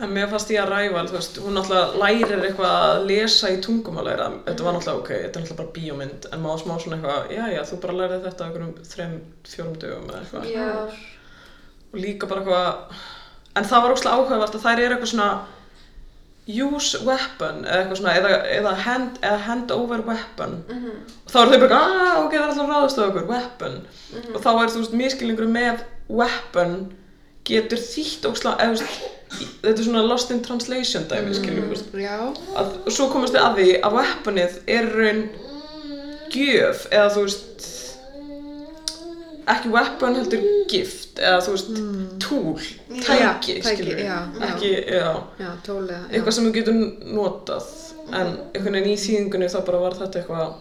[0.00, 3.58] En mér fannst ég að ræfa, þú veist, hún náttúrulega lærir eitthvað að lesa í
[3.64, 7.34] tungumálæra, þetta var náttúrulega ok, þetta er náttúrulega bara bíómynd, en maður smá svona eitthvað,
[7.36, 9.18] já, já, þú bara lærið þetta á einhverjum þreim,
[9.52, 10.48] fjórum dögum eða eitthvað.
[10.54, 10.70] Já.
[11.92, 13.04] og líka bara eitthvað
[13.56, 15.28] en það var óslega áhugavert að þær eru eitthvað svona
[16.46, 20.92] use weapon eða eitthvað svona eða, eða, hand, eða hand over weapon Mhm.
[21.26, 23.76] og þá eru þau bara eitthvað, ah, ok, það er alltaf ráðast á okkur weapon
[24.34, 26.76] og þá er þú veist miskilningur með weapon
[27.44, 32.18] getur þýtt óslega eða þú veist þetta er svona lost in translation dæmi skiljum Já,
[32.56, 35.24] að, og svo komast við að því að weaponið er raun
[36.32, 37.66] gjöf eða þú veist
[39.46, 41.68] ekki weapon heldur gift eða þú veist
[42.22, 44.16] túl, tæki, Já, tæki, já,
[44.48, 45.50] ekki, já, já.
[46.10, 46.80] eitthvað sem þú getur
[47.14, 47.68] notað
[48.10, 50.56] en einhvern veginn í þýðingunni þá bara var þetta eitthvað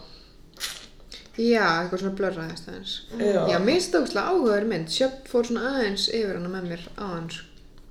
[1.36, 2.91] Já, eitthvað svona blörraðist aðeins.
[3.20, 4.93] Já, Já, mér stókslega áhugaður mynd.
[4.95, 7.41] Sjöpp fór svona aðeins yfir hana með mér aðeins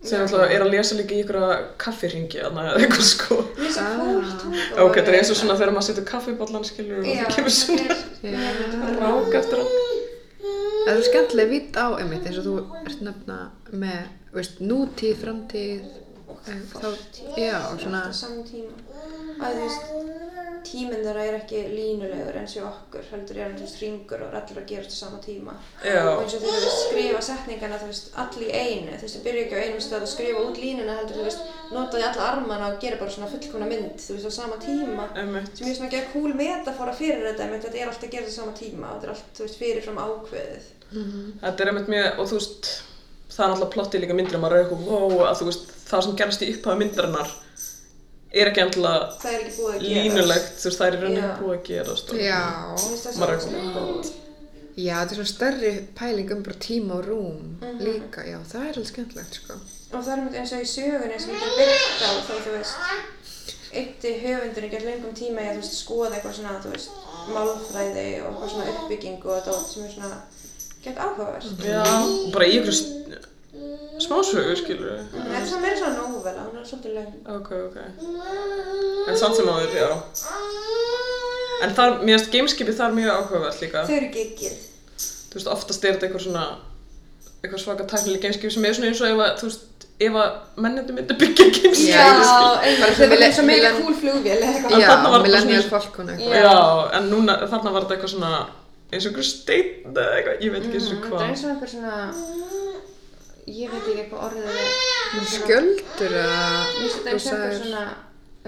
[0.05, 4.37] sem alltaf er að lesa líka í einhverja kaffirringi eða eitthvað sko það Ah.
[4.43, 4.85] tungumál.
[4.85, 7.97] ok, þetta er eins og svona þegar maður setur kaffiballan skilur og það kemur svona
[9.01, 9.73] rák eftir hann
[10.85, 13.39] það er skemmtileg vitt á einmitt eins og þú ert nefna
[13.73, 14.03] með,
[14.37, 15.85] veist, nútíð, framtíð
[16.53, 16.89] eh, þá,
[17.41, 18.75] já, svona á saman tíma.
[19.41, 19.83] Að þú veist,
[20.67, 24.37] tíminn þeirra er ekki línulegur eins og okkur, heldur er hann þú veist ringur og
[24.39, 25.55] allir að gerast á sama tíma.
[25.85, 29.17] já, Og eins og þegar veist skrifa setningana, þú veist, allir í einu, þú veist,
[29.19, 31.45] þú byrja ekki á einum stað að skrifa út línuna, heldur þú veist,
[31.75, 35.09] notaði alla armana og gera bara svona fullkomna mynd, þú veist, á sama tíma.
[35.15, 38.27] sem ég svona að gera cool metafóra fyrir þetta, en þetta er alltaf að gera
[38.27, 40.73] þetta á sama tíma og þetta er allt, þú veist, fyrirfram ákveðið.
[41.45, 42.69] Þetta er einmitt mjög, og þú veist,
[43.35, 46.17] það er náttúrulega plottið líka myndir að maður er eitthvað, wow, að veist, það sem
[46.21, 47.33] gerst í upphafi myndarinnar
[48.35, 50.05] er ekki endilega Það er ekki búið að gera.
[50.05, 51.35] línulegt, þú veist, það er í rauninni Já.
[51.41, 52.11] búið að gerast.
[52.11, 52.43] og- Já,
[53.15, 54.15] er
[54.77, 57.79] já, þetta er svona stærri pæling um bara tíma og rúm Mhm.
[57.87, 59.55] líka, já, það er alveg skemmtilegt, sko.
[59.95, 62.51] Og það er einmitt eins og í sögunni sem þetta er byggt á, þá þú
[62.57, 62.75] veist,
[63.73, 66.91] eitti höfundurinn gert lengum tíma í að þú veist, skoða eitthvað svona, þú veist,
[67.35, 70.23] málfræði og eitthvað svona uppbyggingu og dót sem er svona
[70.85, 71.45] gett áhugavert.
[71.65, 71.85] Já,
[72.33, 73.14] bara í ykkur
[74.03, 75.03] smásögu, skilur við.
[75.15, 77.13] Þetta er svona meira svona nóvela, hún er svolítið löng.
[77.37, 77.77] Ok, ok.
[79.09, 79.91] En samt sem áður, já.
[81.65, 83.85] En þar, mér finnst gameskipið þar mjög áhugavert líka.
[83.89, 84.57] Þau eru giggið.
[85.31, 86.43] Þú veist, oftast er þetta eitthvað svona,
[87.43, 90.35] eitthvað svaka tæknileg gameskip sem er svona eins og ef að, þú veist, ef að
[90.67, 91.95] mennindi myndi byggja gameskip.
[91.95, 92.05] Já,
[92.67, 94.83] einmitt, þau millen- eins og meira cool flugvél eða eitthvað.
[94.83, 96.37] Já, Millennial Falcon eitthvað.
[96.43, 96.59] Já.
[96.99, 98.33] En núna, þarna var þetta eitthvað svona,
[98.93, 101.27] eins og einhver steinn eða eitthvað, ég veit ekki eins og Þetta er hvað.
[101.31, 101.97] eins og einhver svona,
[103.47, 104.71] ég veit ekki hvað orðið er.
[105.31, 106.39] Skjöldur eða,
[106.79, 107.83] Mér finnst þetta einhver svona,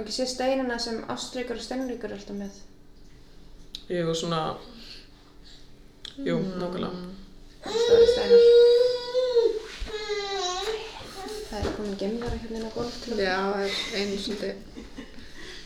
[0.00, 2.56] ekki sé steinina sem Ástríkur og Steinríkur er alltaf með.
[3.92, 4.40] Jú, svona,
[6.18, 6.90] jú, nákvæmlega.
[7.66, 8.40] Stóri steinar.
[11.46, 14.80] Það er komin gemvara hérna inn á golf til að já, það er einu svolítið,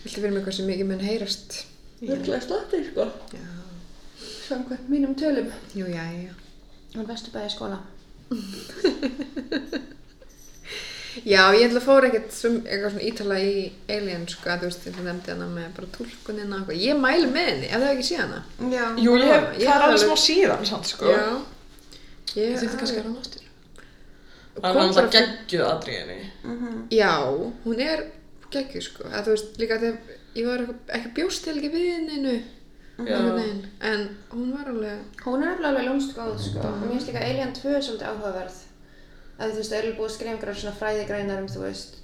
[0.02, 1.56] viltu fyrir mig hvað sem mikið mun heyrast.
[2.00, 3.08] virkilega slatti, sko.
[3.32, 3.46] Já.
[4.48, 5.48] Samkvæmt mínum tölum.
[5.74, 6.34] Jú, já, já.
[6.94, 7.80] Hún vesturbæði skóla.
[11.26, 13.54] Já, ég ætla að fóra ekkert eitthvað svona ítala í
[13.90, 16.84] Alien, sko, að þú veist, ég nefndi hana með bara tólkunina og eitthvað.
[16.84, 18.38] Ég mæli með henni, ef það ekki sé hana.
[18.70, 18.84] Já.
[19.04, 21.10] Jú, ég hef, Ég það er hef alveg smá síðan, sant, sko.
[21.10, 21.24] Já.
[22.30, 23.44] Ég, Ég þurfti kannski að rana aftur.
[24.50, 26.20] Og Það er alltaf geggjuð aðriðinni.
[26.94, 27.12] Já,
[27.66, 28.04] hún er
[28.54, 29.10] geggjuð, sko.
[29.10, 32.34] Að þú veist, líka þegar ég var eitthvað, ekki bjóst til ekki við henni,
[33.06, 33.20] Já.
[33.90, 36.66] en hún var alveg, Hún er alveg lúmst góð, sko.
[36.66, 38.58] Og mér finnst líka Alien 2 svolítið áhugaverð.
[39.40, 41.96] Að þú veist, er alveg búið að skrifa einhverjar svona fræðigreinar um, þú veist,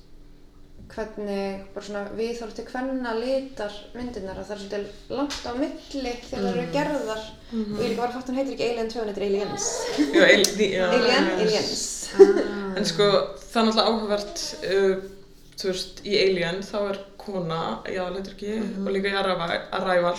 [0.86, 6.12] hvernig bara svona viðhorf til hvenna litar myndirnar og það er svolítið langt á milli
[6.28, 7.24] þegar það eru gerðar.
[7.57, 9.66] Og ég líka var að fatta hún heitir ekki Alien 2, hún heitir Aliens.
[10.14, 10.22] Já,
[10.86, 11.28] Alien.
[11.40, 11.84] Aliens.
[12.76, 13.11] En sko,
[13.42, 14.97] það er náttúrulega áhugavert, uh,
[15.59, 17.61] þú veist, í Alien þá er kona
[17.91, 18.55] í aðaleiturki
[18.85, 20.14] og líka í Arrival, Arrival.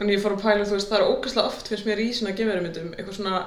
[0.00, 2.34] en ég fór að pæla, þú veist, það er ógeðslega oft finnst mér í svona
[2.38, 3.44] geverumyndum, eitthvað svona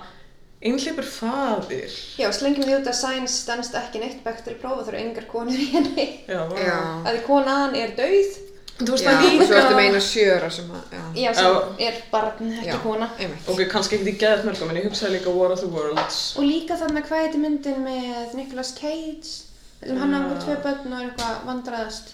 [0.68, 1.94] einhleipur faðir.
[2.18, 5.28] Já, slengjum við út að Science stendst ekki neitt bekk til prófa þar eru engar
[5.30, 6.08] konur í henni.
[6.28, 6.78] Já, já.
[7.06, 8.44] Að því konan er dauð,
[8.78, 9.78] Þú veist, Já, það er og svo ertu líka...
[9.80, 11.06] með eina sjöra sem að, já.
[11.18, 12.76] já, sem er barn, ekki Já.
[12.84, 13.08] kona.
[13.18, 13.48] Einmitt.
[13.50, 16.20] Ok, kannski ekkert í geðað mörgum, en ég hugsaði líka War of the Worlds.
[16.38, 19.32] Og líka þarna hvað heitir myndin með Nicolas Cage
[19.82, 22.14] sem hann hafa tvö börn og er eitthvað vandraðast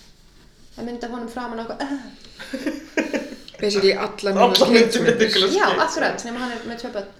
[0.77, 1.99] að mynda honum framan og eitthvað uh.
[3.63, 7.11] Basically Nicolas myndir Já, akkurat, nema hann er með tvö börn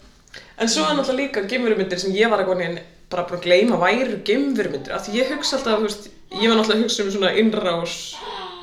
[0.57, 2.81] En svo er náttúrulega líka geimverumyndir sem ég var eitthvað neginn
[3.13, 4.93] bara búin að gleyma væru geimverumyndir.
[4.95, 7.97] Af því ég hugsa alltaf, þú veist, ég var náttúrulega að hugsa um svona innrás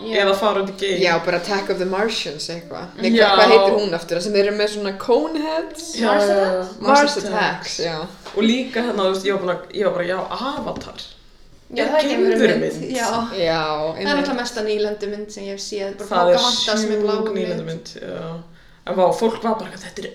[0.01, 0.17] Já.
[0.23, 0.97] eða fara út í geim.
[1.05, 2.97] Já, bara Attack of the Martians eitthvað.
[2.99, 3.29] Nei, Já.
[3.37, 4.23] hvað, heitir hún aftur?
[4.25, 5.87] Sem þeir eru með svona coneheads?
[6.03, 6.27] Mars.
[6.35, 6.75] Attacks?
[6.89, 7.97] Mars Attacks, já.
[8.35, 10.19] Og líka hérna, þú veist, ég var, búin að, ég var bara, já,
[10.51, 11.09] Avatar.
[11.71, 12.97] Já, Er það er geimverumynd geimverumynd?
[12.97, 13.09] Já,
[13.39, 13.59] Já,
[13.95, 17.37] það er náttúrulega mesta nýlendu mynd sem ég hef séð bara Það er sjúk lit.
[17.37, 18.25] nýlendumynd, já.
[18.91, 20.11] En vá, fólk var bara, þetta er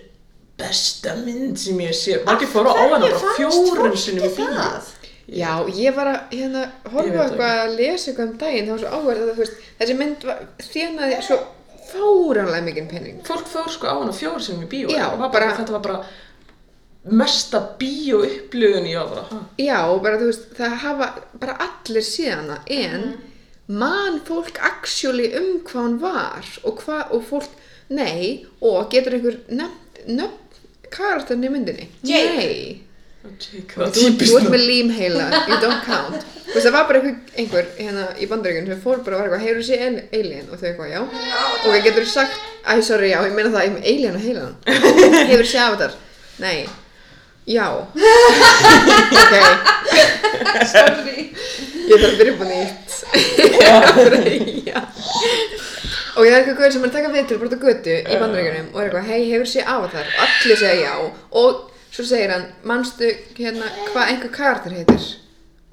[0.60, 2.18] besta mynd sem ég sé.
[2.28, 4.50] Margir fóru á hana bara fjórum sinnum í bíó.
[4.52, 4.92] það?
[5.26, 9.00] Já, ég var að hérna, horfa eitthvað að lesa eitthvað um daginn, það var svo
[9.00, 10.44] áverð að þú veist, þessi mynd var,
[10.74, 11.38] þjónaði svo
[11.90, 13.18] fáránlega mikinn penning.
[13.26, 14.92] Fólk fór sko á hana fjórum sinnum í bíó.
[14.92, 16.04] Já, og var bara, bara- þetta var bara
[17.06, 19.40] mesta ég var bara, ha?
[19.58, 21.10] Já, bara þú veist, það hafa
[21.42, 23.18] bara allir síðana, en
[23.68, 27.52] man fólk actually um hvað hann var og hvað, og fólk,
[27.90, 30.58] nei, og getur einhver nefnt
[30.94, 31.88] karakterin í myndinni?
[32.06, 32.40] Jake.
[32.40, 32.82] Nei.
[33.26, 36.26] Þú, það er þú típist ert með lím heila, you don't count.
[36.46, 39.30] Þú veist, það var bara einhver, einhver hérna í bandaríkjun sem fór bara og var
[39.30, 39.80] eitthvað, heyrðu sé
[40.14, 40.50] alien?
[40.50, 41.02] Og þau eitthvað, já.
[41.66, 44.58] Og getur þú sagt, æ, sorry, já, ég meina það, ég með alien og heilan.
[45.34, 45.98] Hefur sé avatar,
[46.42, 46.58] nei
[47.46, 47.70] já.
[49.16, 49.34] Ok,
[50.72, 51.20] Sorry.
[51.86, 52.92] ég þarf að byrja upp á nýtt.
[56.16, 57.92] Og ég er eitthvað guður sem er að taka við til bara út á götu
[58.00, 60.94] í bandaríkjunum og er eitthvað, hei, hefur sé avatar og allir segja já.
[61.42, 61.52] Og
[61.92, 65.04] svo segir hann, manstu hérna hvað einhver karakter heitir?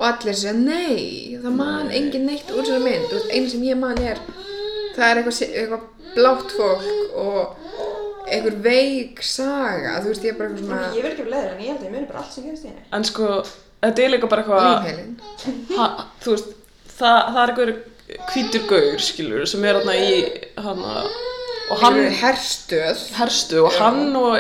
[0.01, 3.79] Og allir segja nei, það man engin neitt úr þessari mynd, veist, einu sem ég
[3.79, 4.19] man er
[4.97, 5.83] það er eitthvað, eitthvað
[6.17, 6.83] blátt fólk
[7.23, 7.39] og
[8.29, 11.55] einhver veik saga, þú veist, ég er bara eitthvað svona Ég vil ekki vera leiður
[11.55, 12.85] en ég held að ég muni bara allt sem gerist í henni.
[12.99, 13.31] En sko,
[13.83, 16.55] þetta er líka bara eitthvað, þú veist,
[16.99, 20.17] það, það er eitthvað hvítur gaur, skilur, sem er hérna í,
[20.63, 20.95] hana,
[21.73, 24.37] og hann, hann herstöð herstu, og hann og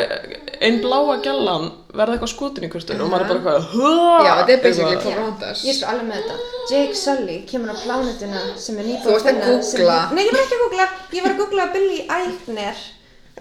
[0.63, 4.55] einn bláa gjallan verða eitthvað skotin í öðru og maður er bara eitthvað, já, þetta
[4.55, 5.17] er basically Eitthvað.
[5.17, 6.37] Pocahontas Ég er sko alveg með þetta.
[6.71, 9.63] Jake Sully kemur á plánetuna sem er Þú nýbúið ert að googla.
[9.73, 10.17] Sem...
[10.17, 10.87] Nei, ég var ekki að googla.
[11.13, 12.85] Ég var að googla Billy Eichner.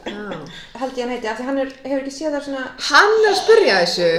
[0.06, 3.30] Held ég hann heiti, af því hann er, hefur ekki séð það svona, hann er
[3.32, 4.10] að spyrja þessu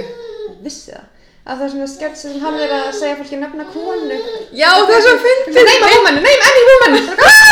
[0.63, 1.09] vissi það.
[1.43, 4.19] Að það er svona sketch sem hann er að segja fólki nefna konu.
[4.55, 6.95] já, það er svo fyndið Name a woman, name any woman!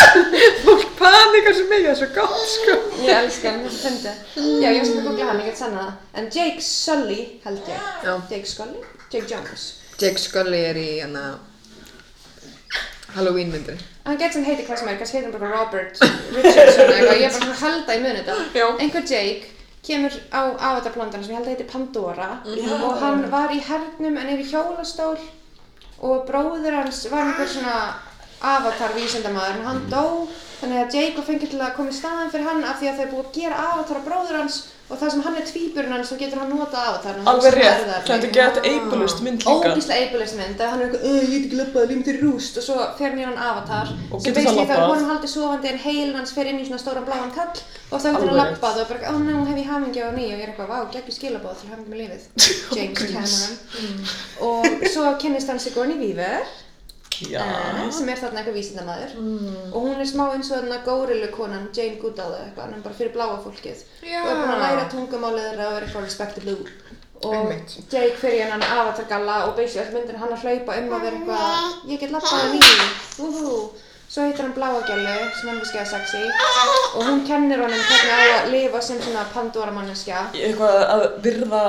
[0.64, 4.14] fólk panikar svo mikið, það er svo gott sko Ég elska hann, þetta fyndi.
[4.64, 5.94] Já, ég sem að googla hann, ég get sanna það.
[6.22, 7.86] En Jake Sully, held ég.
[8.06, 8.12] Já.
[8.32, 8.84] Jake Scully?
[9.12, 9.68] Jake Jones.
[10.00, 11.26] Jake Scully er í hana
[13.12, 16.00] Halloween myndin Hann getur sem heiti hvað sem er, kannski heitir hann bara Robert
[16.34, 18.24] Richardson eða eitthvað, ég er bara svona að halda í muni Já.
[18.28, 18.70] þetta.
[18.82, 19.50] Einhver Jake
[19.86, 22.30] kemur á avatarplantana sem ég held að heiti Pandora.
[22.82, 25.18] Og hann var í hernum en er í hjólastól.
[26.02, 27.76] Og bróður hans var einhver svona
[28.42, 30.04] avatar vísindamaður en hann dó
[30.58, 32.98] þannig að Jake var fengið til að koma í staðan fyrir hann af því að
[32.98, 34.56] þau búið að gera avatar á bróður hans
[34.92, 38.26] og það sem hann er tvíburinn hans þá getur hann notað avatar Alveg rétt, þetta
[38.28, 39.72] er gett ableist mynd líka.
[39.72, 42.56] ógíslega ableist mynd að hann er eitthvað, "Ugh, ég get ekki löpað, líf til rúst.
[42.58, 43.88] Og svo fer hann í hann avatar.
[44.12, 44.86] Og getur það labbað.
[44.92, 47.56] honum haldið sofandi en heilin hans fer inn í svona stóran bláan kall
[47.90, 50.24] og þá getur hann labbað og bara, ó ná, hef ég hamingju á ný.
[50.28, 52.22] Og ég er eitthvað, vá, geggjur skilabóð til hamingju með lífið.
[52.76, 53.54] James Cameron.
[54.40, 56.42] Og svo kynnist hann Sigourney Weaver.
[56.44, 56.71] Já.
[57.20, 59.12] Eh, sem er þarna eitthvað vísindamæður
[59.72, 62.98] og hún er smá eins og þarna górillukonan Jane Goodall eða eitthvað, hann er bara
[62.98, 63.84] fyrir bláa fólkið.
[64.02, 64.20] Já.
[64.22, 66.56] og er búin að læra tungumálið þeirra og er eitthvað respectable.
[67.22, 67.76] Og Einmitt.
[67.92, 71.18] Jake fyrir hennan avatar galla og basically all myndin hann að hlaupa um að vera
[71.20, 73.58] eitthvað ég get lappað að nýju,
[74.12, 76.24] svo heitir hann Bláa Gjallu sem hann viski að sexy.
[76.96, 81.62] Og hún kennir honum hvernig að lifa sem svona Pandora manneskja Eitthvað að virða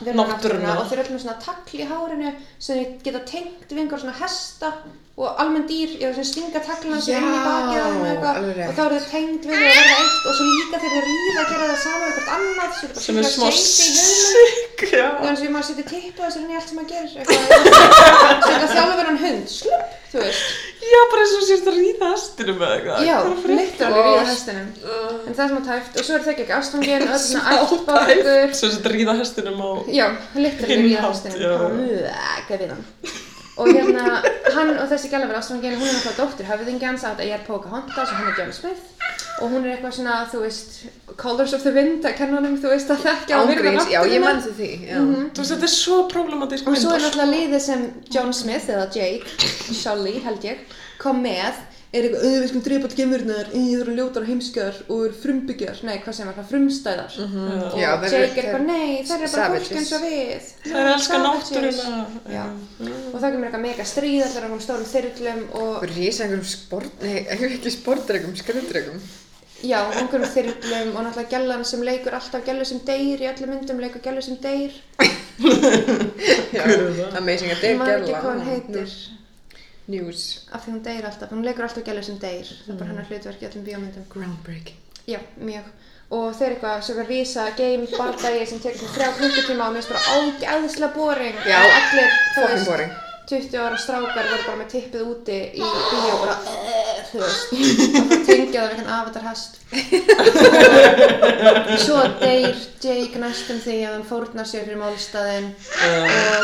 [0.00, 0.78] náttúruna.
[0.80, 4.02] og þeir eru öll með svona tagl í hárinu sem þeir geta tengt við einhver
[4.02, 4.72] svona hesta
[5.20, 8.38] og almenn dýr, ég veist, stinga taglina sér inn í bakið eða eitthvað.
[8.70, 11.42] og þá eru þeir tengt við og verða eitt og svo líka þeir eru ríða
[11.42, 13.48] að gera það sama við hvert annað svo sem er smá
[14.88, 15.06] já.
[15.20, 17.44] þannig að maður setja tippu inn í allt sem maður gerir eitthvað,
[18.48, 20.66] setja þjálfverðan hund slupp, þú veist.
[20.80, 23.02] Já, bara eins og sérst að ríða hestinu með eitthvað.
[23.04, 24.70] já, er að literally ríða hestinum.
[25.28, 28.72] En það er smá tæft og svo eru þau ekki ástfangin öll svona ættbákur Sem
[28.72, 29.70] sérst að ríða hestinum á...
[29.94, 30.94] Já, literally
[32.50, 32.84] við hann.
[33.60, 34.04] Og hérna,
[34.54, 38.08] hann og þessi gæla verið ástfangin, hún er náttúrulega dóttir höfðingjans að ég er Pocahontas
[38.08, 38.86] og hann er John Smith
[39.40, 40.78] og hún er eitthvað svona, þú veist,
[41.20, 44.00] Colors of the Wind að kenna honum, þú veist, að þekkja og virða Ángríns, já,
[44.14, 44.96] ég mann því, já.
[45.00, 47.06] Þú veist, þetta er svo problematísk Og svo er mynd.
[47.06, 47.84] náttúrulega liðið sem
[48.14, 50.64] John Smith eða Jake, Sully held ég,
[51.02, 51.60] kom með
[51.92, 55.14] er eitthvað, "Ö, við skulum drepa all gemurnar, ég eru ljótar og heimskar og eru
[55.22, 57.12] frumbyggjar, nei, hvað sem er það, frumstæðar.
[57.18, 60.42] Og Já, þeir eru- Jake er eitthvað, nei, það er bara fólk eins og við.
[60.64, 62.06] Það er elska Savages." náttúruna.
[62.30, 62.44] Já.
[63.14, 66.44] Og það kemur eitthvað mega stríð allar á einhverjum stórum þyrlum og Og rísa einhverjum
[66.44, 69.00] sport, nei, ekki sportdregum, skriðdregum.
[69.64, 73.48] já, og einhverjum þyrlum og náttúrulega gellan sem leikur alltaf gellu sem deyr í öllum
[73.50, 74.70] myndum leikur gellu sem deyr.
[76.52, 76.62] Já?
[77.16, 79.19] Amazing að deyr man
[79.90, 80.24] News.
[80.52, 82.46] af því hún deyr alltaf, hún leikur alltaf gellu sem deyr.
[82.66, 84.04] Það er bara hennar hlutverk í öllum bíómyndum.
[84.14, 84.78] Groundbreaking.
[85.10, 85.66] Já, mjög.
[86.10, 90.06] Og þeir eitthvað svona rísa game bardagi sem tekur þrjá klukkutíma og mér finnst bara
[90.16, 91.36] ágæðslega boring.
[91.46, 92.92] Já, Og allir, þú veist, boring.
[93.30, 97.46] 20 ára strákar voru bara með tippið úti í bíó og bara, uh, þú veist,
[97.54, 99.52] og það tengja það við einhvern avatar hest.
[101.84, 105.48] Svo deyr Jake næstum því að hann fórnar sér fyrir málstæðin
[105.86, 106.42] og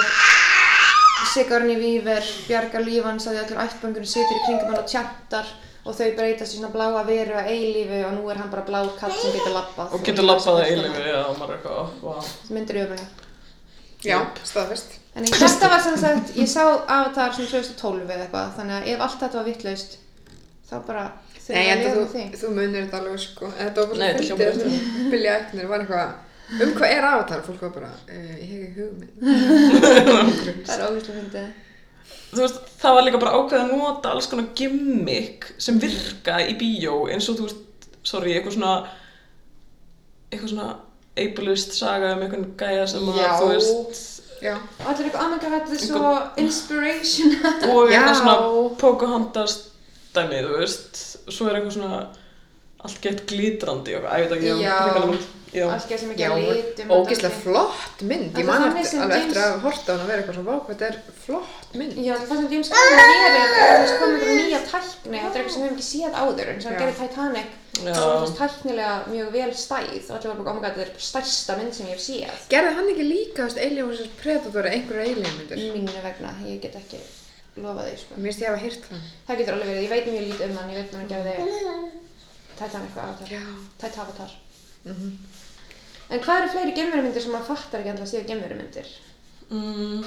[1.36, 5.50] Sigourney Weaver bjargar lífans að því allir ættböngunum situr í kringum hann og tjantar
[5.86, 8.88] og þau breytast í svona bláa veru að eilífi og nú er hann bara blár
[8.98, 9.92] kall sem getur labbað.
[9.94, 11.92] Og getur labbað að eilífi, já, maður eitthvað.
[12.02, 13.04] Það myndir yfir mig.
[14.06, 14.96] Já, staðfest.
[15.16, 18.88] En ég- þetta var sem sagt, ég sá Avatar sem 2012 eða eitthvað, þannig að
[18.94, 19.96] ef allt þetta var vittlaust,
[20.70, 21.04] þá bara
[21.38, 22.24] þurfum Nei, við að lifa þú, því.
[22.42, 23.46] þú munir þetta alveg, sko.
[23.46, 26.12] En þetta var bara þessum Billy Eichner var eitthvað,
[26.54, 27.40] um hvað er avatar?
[27.46, 29.14] Fólk var bara, uh, ég hef ekki hugmynd.
[30.66, 31.48] Það er ógæslega fyndið.
[32.26, 36.54] Þú veist, það var líka bara ákveð að nota alls konar gimmick sem virka í
[36.58, 38.72] bíó eins og þú veist, sorry, eitthvað svona
[40.30, 40.68] eitthvað svona
[41.16, 43.30] ableist saga um einhvern gæja sem að, Já.
[43.40, 44.52] þú veist Já.
[44.82, 46.10] Og allir eitthvað, my god, þetta er svo
[46.42, 47.54] inspirational.
[47.72, 48.36] og eitthvað svona
[48.82, 49.54] Pocahontas
[50.16, 51.00] dæmi, þú veist
[51.32, 52.02] svo er eitthvað svona
[52.86, 54.76] allt gett glitrandi og eitthvað, ég veit ekki, Já.
[54.82, 55.24] hrikaleg mynd.
[55.24, 55.35] já.
[55.52, 56.90] Getur sem Já, ekki að litum.
[56.96, 58.32] ógeðslega flott mynd.
[58.34, 60.56] Það Ég man eftir, alveg eftir að horta á hana að vera eitthvað svona, vá,
[60.66, 61.92] hvað þetta er flott mynd.
[62.06, 65.40] Já, það sem James Cameron gerir er að þess komið einhverja nýja tækni, þetta er
[65.40, 67.92] eitthvað sem við hefum ekki séð áður, eins og hann gerir Titanic, Já.
[67.92, 70.84] það var þess tæknilega mjög vel stæð og allir var bara, oh my god, þetta
[70.86, 72.36] er stærsta mynd sem ég hef séð.
[72.52, 74.10] Gerði hann ekki líka, Alien vs.
[74.20, 75.56] Predator einhverja Alien myndir?
[75.76, 76.98] Mínu vegna, ég get ekki
[77.56, 78.10] lofað því, sko.
[78.16, 79.00] Mér finnst ég hafa heyrt það.
[79.28, 81.10] Það getur alveg verið, ég veit mjög lítið um hann, ég veit að hann
[86.10, 88.90] En hvað eru fleiri gemverumyndir sem maður fattar ekki alltaf að séu gemverumyndir?
[89.50, 90.04] Mm.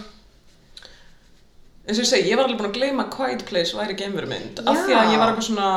[1.88, 4.82] eins og ég segi, ég var alveg búin að gleyma Quiet Place væri geimverumynd af
[4.86, 5.70] því að ég var eitthvað svona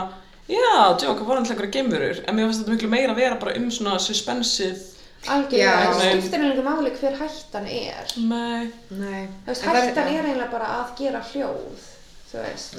[0.50, 3.38] já, djók, það voru alltaf einhverja geimverur en mér finnst þetta miklu meira að vera
[3.44, 4.82] bara um svona suspensið
[5.30, 8.08] Algjörlega, það skiptir einhverjum máli hver hættan er.
[8.18, 9.20] Nei, Nei.
[9.46, 11.84] Veist, er- hættan er eiginlega bara að gera hljóð,
[12.32, 12.74] þú veist.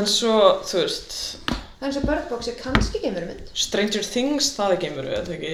[0.00, 1.18] en svo, þú veist
[1.84, 3.48] Það er eins og Bird Box er kannski gemurmynd.
[3.60, 5.50] Stranger Things, það er geimveru, eða ekki?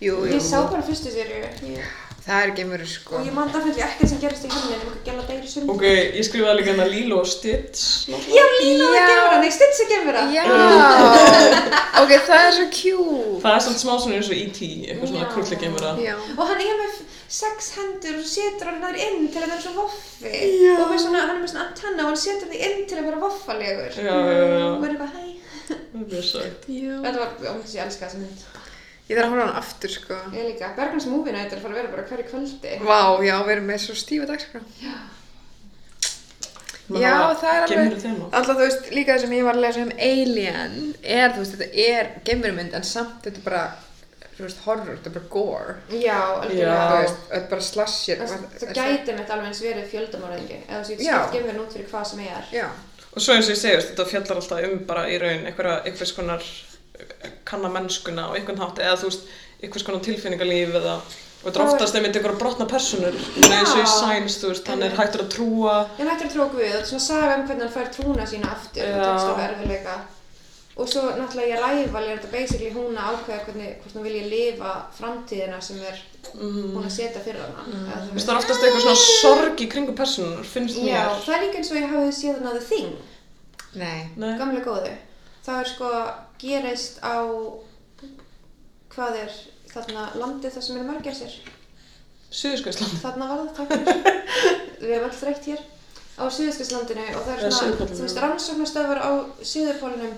[0.00, 0.30] Jú, jú.
[0.32, 1.92] Ég sá bara fyrstu sériu ég-
[2.24, 3.16] Það er geimurur, sko.
[3.18, 5.68] og ég man það fyrir ekkert sem gerist í henni en einhver gæla deyri sund.
[5.68, 8.44] Ok, ég skrifaði líka hérna Lilo og Stitch Já, Já.
[8.48, 10.22] er gemura, nei, Stitch er gemura.
[10.32, 10.44] Já.
[12.02, 13.42] ok, það er svo cute.
[13.44, 16.16] Það er svona smá svona eins og E.T., eitthvað svona krulli geimvera Já.
[16.38, 16.96] Og hann er með
[17.28, 20.32] sex hendur og setur hann þar inn til að vera svo voffi.
[20.80, 23.08] Og með svona, hann er með svona antenna og hann setur því inn til að
[23.10, 24.00] vera voffalegur.
[24.00, 24.66] Já, já, já.
[24.72, 25.30] Og er eitthvað, hæ.
[25.68, 26.94] Það er sagt Já.
[27.04, 28.44] Þetta var, ómins, ég elska þessa mynd.
[29.04, 30.20] Ég þarf að horfa á hann aftur, sko.
[30.32, 30.70] Ég líka.
[30.78, 32.78] Bergans Movie Night er að fara að vera bara hverju kvöldi.
[32.84, 34.62] Vá, já, við erum með svo stífa dagskrá.
[36.92, 38.06] Já, það er alveg...
[38.28, 41.56] Alltaf, þú veist, líka það sem ég var að lesa um Alien er, þú veist,
[41.56, 43.62] þetta er geimurumynd en samt þetta er bara
[44.34, 45.76] þú veist, horror, þetta er bara gore.
[45.94, 46.18] Já.
[46.52, 46.74] Já.
[46.98, 48.24] Veist, þetta er bara slasher.
[48.24, 51.14] Það, gæti með alveg eins verið fjöldamorðingi eða þú Já.
[51.14, 52.50] skipt geimverun út fyrir hvað sem er.
[52.52, 52.66] Já,
[53.14, 56.12] Og svo eins og ég segist, þetta fjallar alltaf um bara í raun einhverja, einhvers
[56.16, 56.42] konar
[56.98, 59.28] eh, kanna mennskuna og einhvern hátt eða þú veist,
[59.62, 60.96] einhvers konar tilfinningalíf eða
[61.44, 63.86] og þetta er Og- oftast einmitt einhverja brotna personur eins og í.
[63.86, 66.90] Science, þú veist, hann er hættur að trúa Ég nættur að trúa Guð, þetta er
[66.90, 69.04] svona saga um hvernig hann fær trúna sína aftur og Já.
[69.04, 69.96] tekst á erfiðleika.
[70.74, 74.24] Og svo náttúrulega ég ræval er þetta basically hún að ákveða hvernig, hvort hún vilji
[74.32, 76.00] lifa framtíðina sem er
[76.34, 77.64] hún að setja fyrir hana.
[77.68, 77.88] Mm.
[78.08, 81.36] Þú veist, það er oftast eitthvað svona sorg í kringum personur, finnst mér Já, það
[81.36, 82.94] er líka eins og ég hafði séð hana The Thing,
[83.80, 83.98] nei.
[84.16, 84.30] Nei.
[84.40, 84.94] gamlega góðu.
[85.44, 85.90] Það er sko
[86.40, 87.16] gerist á,
[88.94, 89.36] hvað er
[89.74, 91.38] þarna landið þar sem eru mörgæsir.
[92.34, 94.22] Suðurskauðsland Þarna var það, takk fyrir.
[94.84, 95.60] Við erum alltaf þreytt hér
[96.14, 99.10] á Suðurskjöldslandinu og það er svona, þú veist, rannsóknastöðvar á
[99.42, 100.14] Suðurpólunum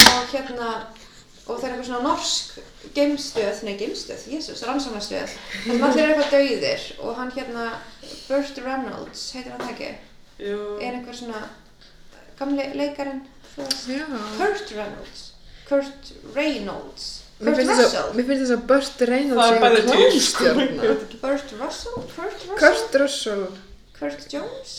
[0.00, 0.70] og hérna,
[1.46, 2.58] og það er eitthvað svona norsk
[2.94, 7.66] geimstöð, nei geimstöð, jésús, rannsóknastöð, þar sem allir eru eitthvað dauðir og hann hérna,
[8.28, 9.90] Burt Reynolds, heitir hann það ekki,
[10.40, 10.60] Jú.
[10.80, 11.42] er einhver svona
[12.40, 13.24] gamli leikarinn.
[13.56, 15.24] Kurt Reynolds,
[15.68, 17.08] Kurt Reynolds,
[17.40, 19.90] Mér Kurt að, Russell, mér finnst þess að Burt Reynolds er sko.
[19.90, 20.94] klámstjörna.
[21.22, 23.44] Burt Russell, Kurt Russell, Kurt Russell,
[24.00, 24.74] Kurt Jones,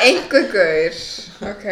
[0.00, 0.98] einhver gaur,
[1.52, 1.66] ok.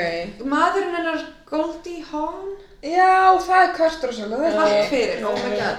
[0.45, 2.55] maðurinn hennar Goldie Hawn,
[2.85, 4.75] Já, það er Russell, það er það.
[4.91, 5.79] fyrir, oh my god.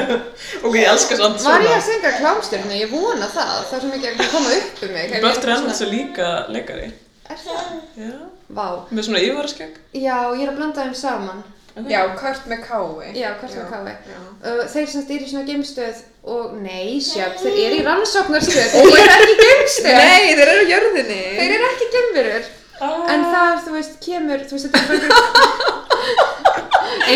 [0.64, 2.78] Ok, ég elska samt Var ég svona að syngja klámstjörna?
[2.80, 5.16] Ég vona það, það er svo mikið að koma upp um mig.
[5.26, 6.90] Burt Reynolds er líka leikari
[7.30, 7.72] Er það?
[8.00, 8.12] Já
[8.50, 8.66] Vá.
[8.90, 11.42] Með svona yfirvaraskegg Já, ég er að blanda þeim saman.
[11.88, 13.10] Já, Kurt með kái.
[13.14, 13.92] Já, var káði.
[14.10, 14.16] Já.
[14.42, 19.12] Uh, þeir sem styrir svona geimstöð og, nei, sjöp, þeir eru í rannsóknarstöð, þeir eru
[19.14, 20.00] ekki í geimstöð.
[20.00, 21.20] Nei, þeir eru á jörðinni.
[21.38, 22.50] Þeir eru ekki geimverur.
[22.80, 23.06] Ah.
[23.14, 25.86] En það, þú veist, kemur, þú veist, þetta er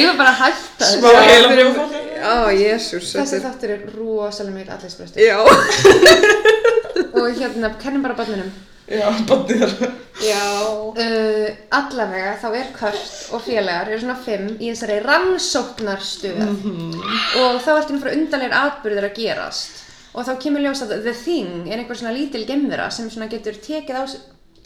[0.05, 3.11] bara Eigum bara að hætta Smá Já, heila fyrir- brjóðfalli Á, jésús.
[3.13, 5.21] Þessi þáttur er rosalega mikil allinsbröstu.
[5.21, 5.39] Já.
[7.21, 8.49] Og hérna, kennum bara börnunum.
[8.89, 9.93] Já, bannið þar
[10.25, 10.41] Já.
[10.95, 16.43] Uh, allavega þá er Kurt og félagar eru svona fimm í þessari rannsóknarstöð
[17.41, 19.81] og þá ertu fyrir undanlegar atbyrðir að gerast
[20.15, 23.57] og þá kemur ljós að The Thing er einhver svona lítil gemvera sem svona getur
[23.57, 24.05] tekið á,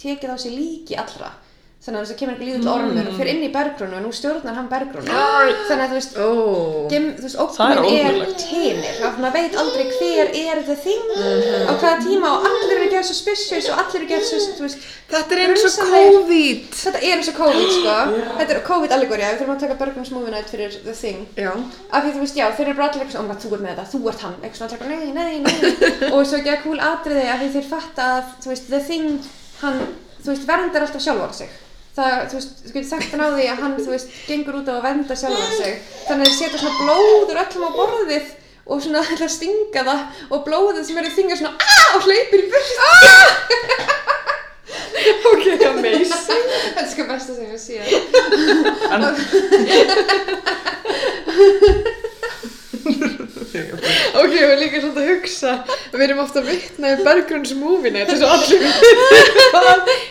[0.03, 1.31] tekið á sig líki allra
[1.79, 4.09] þannig að þess að kemur einhver lítill ormur og fyrir inn í berggrunnu og nú
[4.13, 5.13] stjórnar hann berggrunnu
[5.69, 6.31] þannig að þú veist Ó.
[6.91, 11.05] Gem, þú veist, Það er er þannig að maður veit aldrei hver er the thing
[11.15, 14.79] á hvaða tíma og allir eru gerð suspicious og allir eru gerð svo, þú veist,
[15.09, 15.73] Þetta er eins og.
[15.89, 16.59] COVID.
[16.77, 17.95] Þetta er eins og COVID sko,
[18.41, 21.21] þetta er COVID allegóri, við þurfum að taka Bergmans movie night fyrir The Thing.
[21.39, 21.53] Já.
[21.89, 23.63] af því þú veist, já, þeir eru bara allir eitthvað svona, "Oh God, þú ert
[23.65, 25.57] með þetta, þú ert hann, eitthvað nei, nei, nei
[26.13, 26.79] og svo að cool
[31.99, 34.69] það, þú veist, þú getur þekkt hann á því að hann, þú veist, gengur út
[34.71, 35.75] á að vernda sjálfan sig.
[36.09, 38.27] Þannig að þeir setja svona blóður öllum á borðið
[38.69, 42.03] og svona ætla að stinga það og blóðið sem er í þinga svona aah og
[42.05, 42.73] hleypir í burt
[45.29, 46.13] Ok, amazing.
[46.13, 47.77] Þetta er sko besta sem ég sé
[48.93, 49.03] En
[54.19, 55.53] Ok, og líka svona að hugsa.
[55.93, 58.63] Við erum ofta að vitna í Berggrunns movie night þess að allir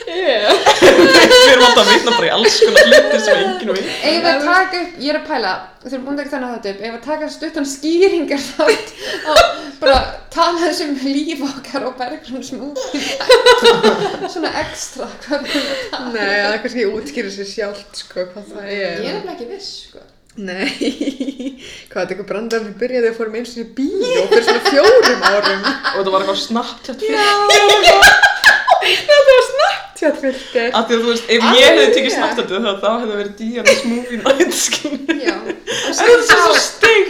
[0.08, 0.52] er.
[0.82, 3.92] Við erum alltaf að vitna bara í alls konar hluti sem enginn veit.
[4.12, 5.54] Ef við taka upp, ég er að pæla,
[5.84, 8.90] þú erum búin að taka þannig þetta upp, ef við taka stuttan skýringar þátt
[9.34, 9.40] og
[9.84, 9.98] bara
[10.34, 13.06] tala þessum líf okkar og Bergrunns movie.
[14.34, 18.70] Svona ekstra, við að tala Nei, það er kannski útskýra sér sjálft, sko, hvað það
[18.74, 19.02] Ég er er.
[19.08, 20.06] nefnilega ekki viss, sko
[20.38, 20.70] Nei,
[21.90, 25.24] hvað, þetta eitthvað brandar sem byrjaði að fórum eins og í bíó fyrir svona fjórum
[25.26, 25.64] árum.
[25.96, 27.18] Og þetta var eitthvað Snapchat fyrir
[28.88, 30.70] Þetta var Snapchat filter.
[30.78, 32.14] Af því að þú veist, ef ég hefði tekið.
[32.14, 36.54] Snapchatið þá hefði verið Díanas movie night skilur Já, og Það svo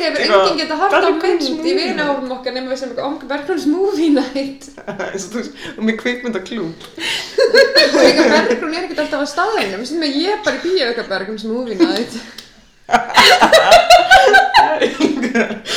[0.08, 0.48] hefur eitthvað.
[0.48, 3.68] enginn geta hort á mynd í movie vinárum okkar nema við sem eitthvað om Bergrunns
[3.68, 4.72] movie night.
[4.88, 10.44] Eins og og með kvikmyndaklúb og líka Bergrun er ekkert alltaf á staðinum sem ég
[10.48, 11.12] bara í bíó eitthvað
[15.00, 15.68] Movie night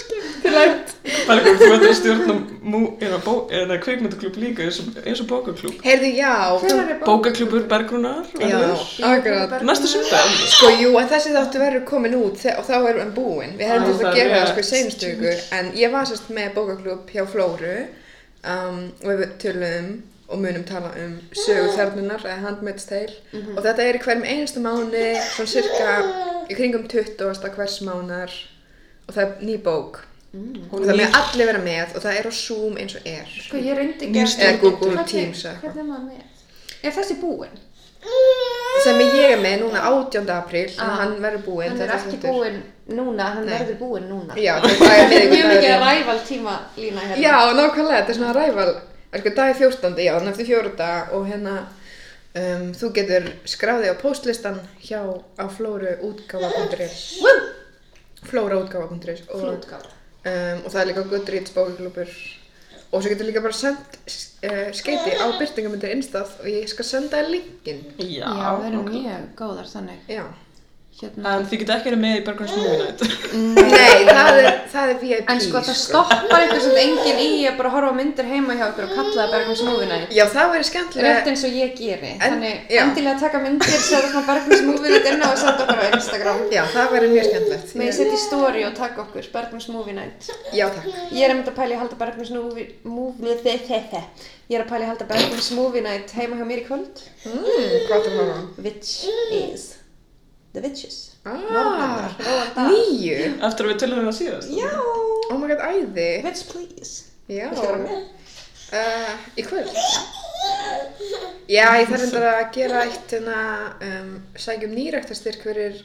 [0.00, 0.94] Skemmtilegt.
[1.28, 2.34] Bergur, þú ert að stjórna
[3.50, 6.32] eða kvikmyndaklúb líka eins og, eins og bókaklúb Heyrðu, já.
[6.62, 7.06] Hvenær er bók?
[7.08, 8.26] Bókaklúbur Bergrunar.
[9.66, 13.56] Næsta sundag Sko, jú, en þessi þáttu verður komin út og þá erum við búin.
[13.58, 16.30] Við hefum þurft það að er gera sko í seinustu viku, en ég var sérst
[16.34, 17.76] með bókaklúb hjá Flóru
[18.44, 19.90] um, og við töluðum
[20.30, 23.14] og munum tala um sögu þarnunar eða Handmaid's Tale
[23.56, 25.04] og þetta er í hverjum einasta mánu,
[25.34, 25.96] svona cirka
[26.50, 27.50] í kringum 20.
[27.56, 28.30] hvers mánar
[29.08, 30.04] og það er ný bók
[30.70, 33.26] og það með allir vera með og það er á Zoom eins og er.
[33.48, 35.64] Sko ég reyndi ekki Eða Google Teams eða eitthvað.
[35.64, 36.22] Hvernig er maður með?
[36.86, 37.58] Er þessi búinn?
[38.84, 40.30] sem ég er með núna 18.
[40.32, 40.94] apríl Ah.
[41.02, 43.58] hann verður búinn Hann er ekki búinn núna, hann Nei.
[43.58, 44.34] verður búinn núna.
[44.40, 45.82] Já, þetta er Mjög mikið miðvikudagurinn.
[45.84, 47.20] ræval tíma lína hérna.
[47.20, 48.72] Já, nákvæmlega, þetta er svona ræval
[49.18, 49.98] sko, dag 14.
[49.98, 51.54] já, þannig eftir fjóru dag og hérna
[52.34, 55.00] um, þú getur skráðið á postlistan hjá
[55.38, 57.00] á flóruútgáfa.is
[58.30, 62.12] flóraútgáfa.is og, um, og það er líka Goodreads bókaklúpur
[62.90, 63.98] og svo getur líka bara sendt
[64.46, 68.80] uh, skeiti á byrtingamundir innstað og ég skal senda þér linkin Já, Já, við erum
[68.84, 68.94] ok.
[68.96, 70.00] mjög góðar þannig.
[70.10, 70.24] Já,
[71.00, 71.30] Hérna.
[71.38, 73.00] En þið geta ekki verið með í Berggrunns Movie Night.
[73.56, 77.54] nei, það er, það er VIP En sko það stoppar ykkur sem enginn í að
[77.56, 80.10] bara horfa myndir heima hjá ykkur og kalla það Bergmanns Movie Night.
[80.12, 82.10] Já, það verður Rétt skemmtilega eins og ég geri.
[82.12, 82.80] En- Þannig já.
[82.84, 86.38] endilega taka myndir, setja svona Bergmanns Movie Night inn á og senda okkur á Instagram.
[86.52, 89.96] Já, það verður mjög skemmtilegt Með ég setja í story og taka okkur Bergmanns Movie
[89.96, 90.20] Night.
[90.52, 90.84] Já, takk
[91.16, 92.68] Ég er að pæla í að halda Bergmanns Movie...
[92.84, 93.56] movie þe,
[94.50, 96.92] Ég er að pæla í að halda Bergmanns Movie Night heima hjá mér í kvöld.
[97.24, 97.40] mm,
[100.54, 100.96] The Witches.
[101.24, 102.10] Ah,
[102.66, 104.54] nýju Eftir að við tölum við það síðast.
[104.56, 104.70] Já,
[105.30, 106.94] Oh my god, æði Witch please.
[107.30, 108.00] Já Viltu vera með?
[108.74, 109.70] uh, Í kvöld
[111.50, 113.38] Já, ég þarf endur að gera eitt hérna
[113.86, 115.80] um, sækjum nýræktastyrk fyrir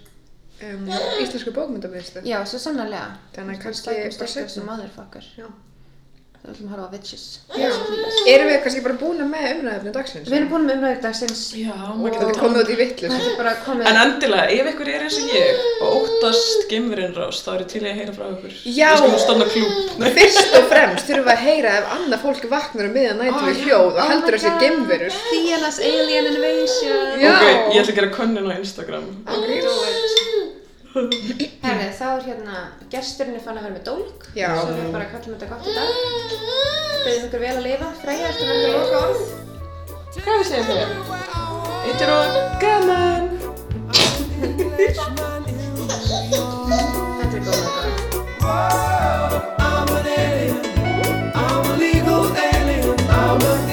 [0.66, 0.90] um,
[1.24, 3.16] íslensku bókmyndabýðstu Já, svo sannarlega.
[3.36, 4.54] Þannig að kannski styrkjum seinna.
[4.56, 5.30] sem motherfucker.
[5.42, 5.48] Já.
[6.46, 7.22] Það ætlum að horfa á Witches.
[8.30, 10.28] Erum við kannski bara búin með umræðefni dagsins?
[10.30, 11.40] Við erum búin með umræður dagsins.
[11.58, 13.90] Já, Og- maður getur komið út í vitlu Þetta er bara komið...
[13.90, 17.72] En endilega, ef ykkur er eins og ég og óttast geimverinn rás, þá er ég
[17.74, 18.54] til að heyra frá ykkur.
[18.78, 18.90] Já.
[20.06, 20.14] Við.
[20.20, 23.50] Fyrst og fremst þurfum við að heyra ef annað fólk vaknar um miðan nættu Oh,
[23.50, 24.62] við hljóð og heldur þessi God.
[24.68, 25.20] gemverur.
[25.32, 27.04] Theanas Alien Invasion.
[27.26, 27.34] Já.
[27.34, 29.10] Ok, ég ætla að gera könnun á Instagram.
[30.96, 34.22] Herri, þá er hérna, gesturinn er fann að vera með dólk.
[34.38, 34.48] Já.
[34.56, 35.92] Svo við bara kallum þetta gott í dag.
[37.04, 37.90] Bauðum ykkur vel að lifa.
[38.00, 39.22] Freyja, ertu með ykkur loka orð?
[40.16, 40.88] Hvað við segjum þér?
[41.84, 42.24] Þetta er og
[42.64, 43.26] gaman!
[47.20, 48.00] Þetta er góð loka orð.
[49.66, 50.58] I'm an alien.
[51.36, 53.00] I'm a legal alien.
[53.20, 53.65] I'm an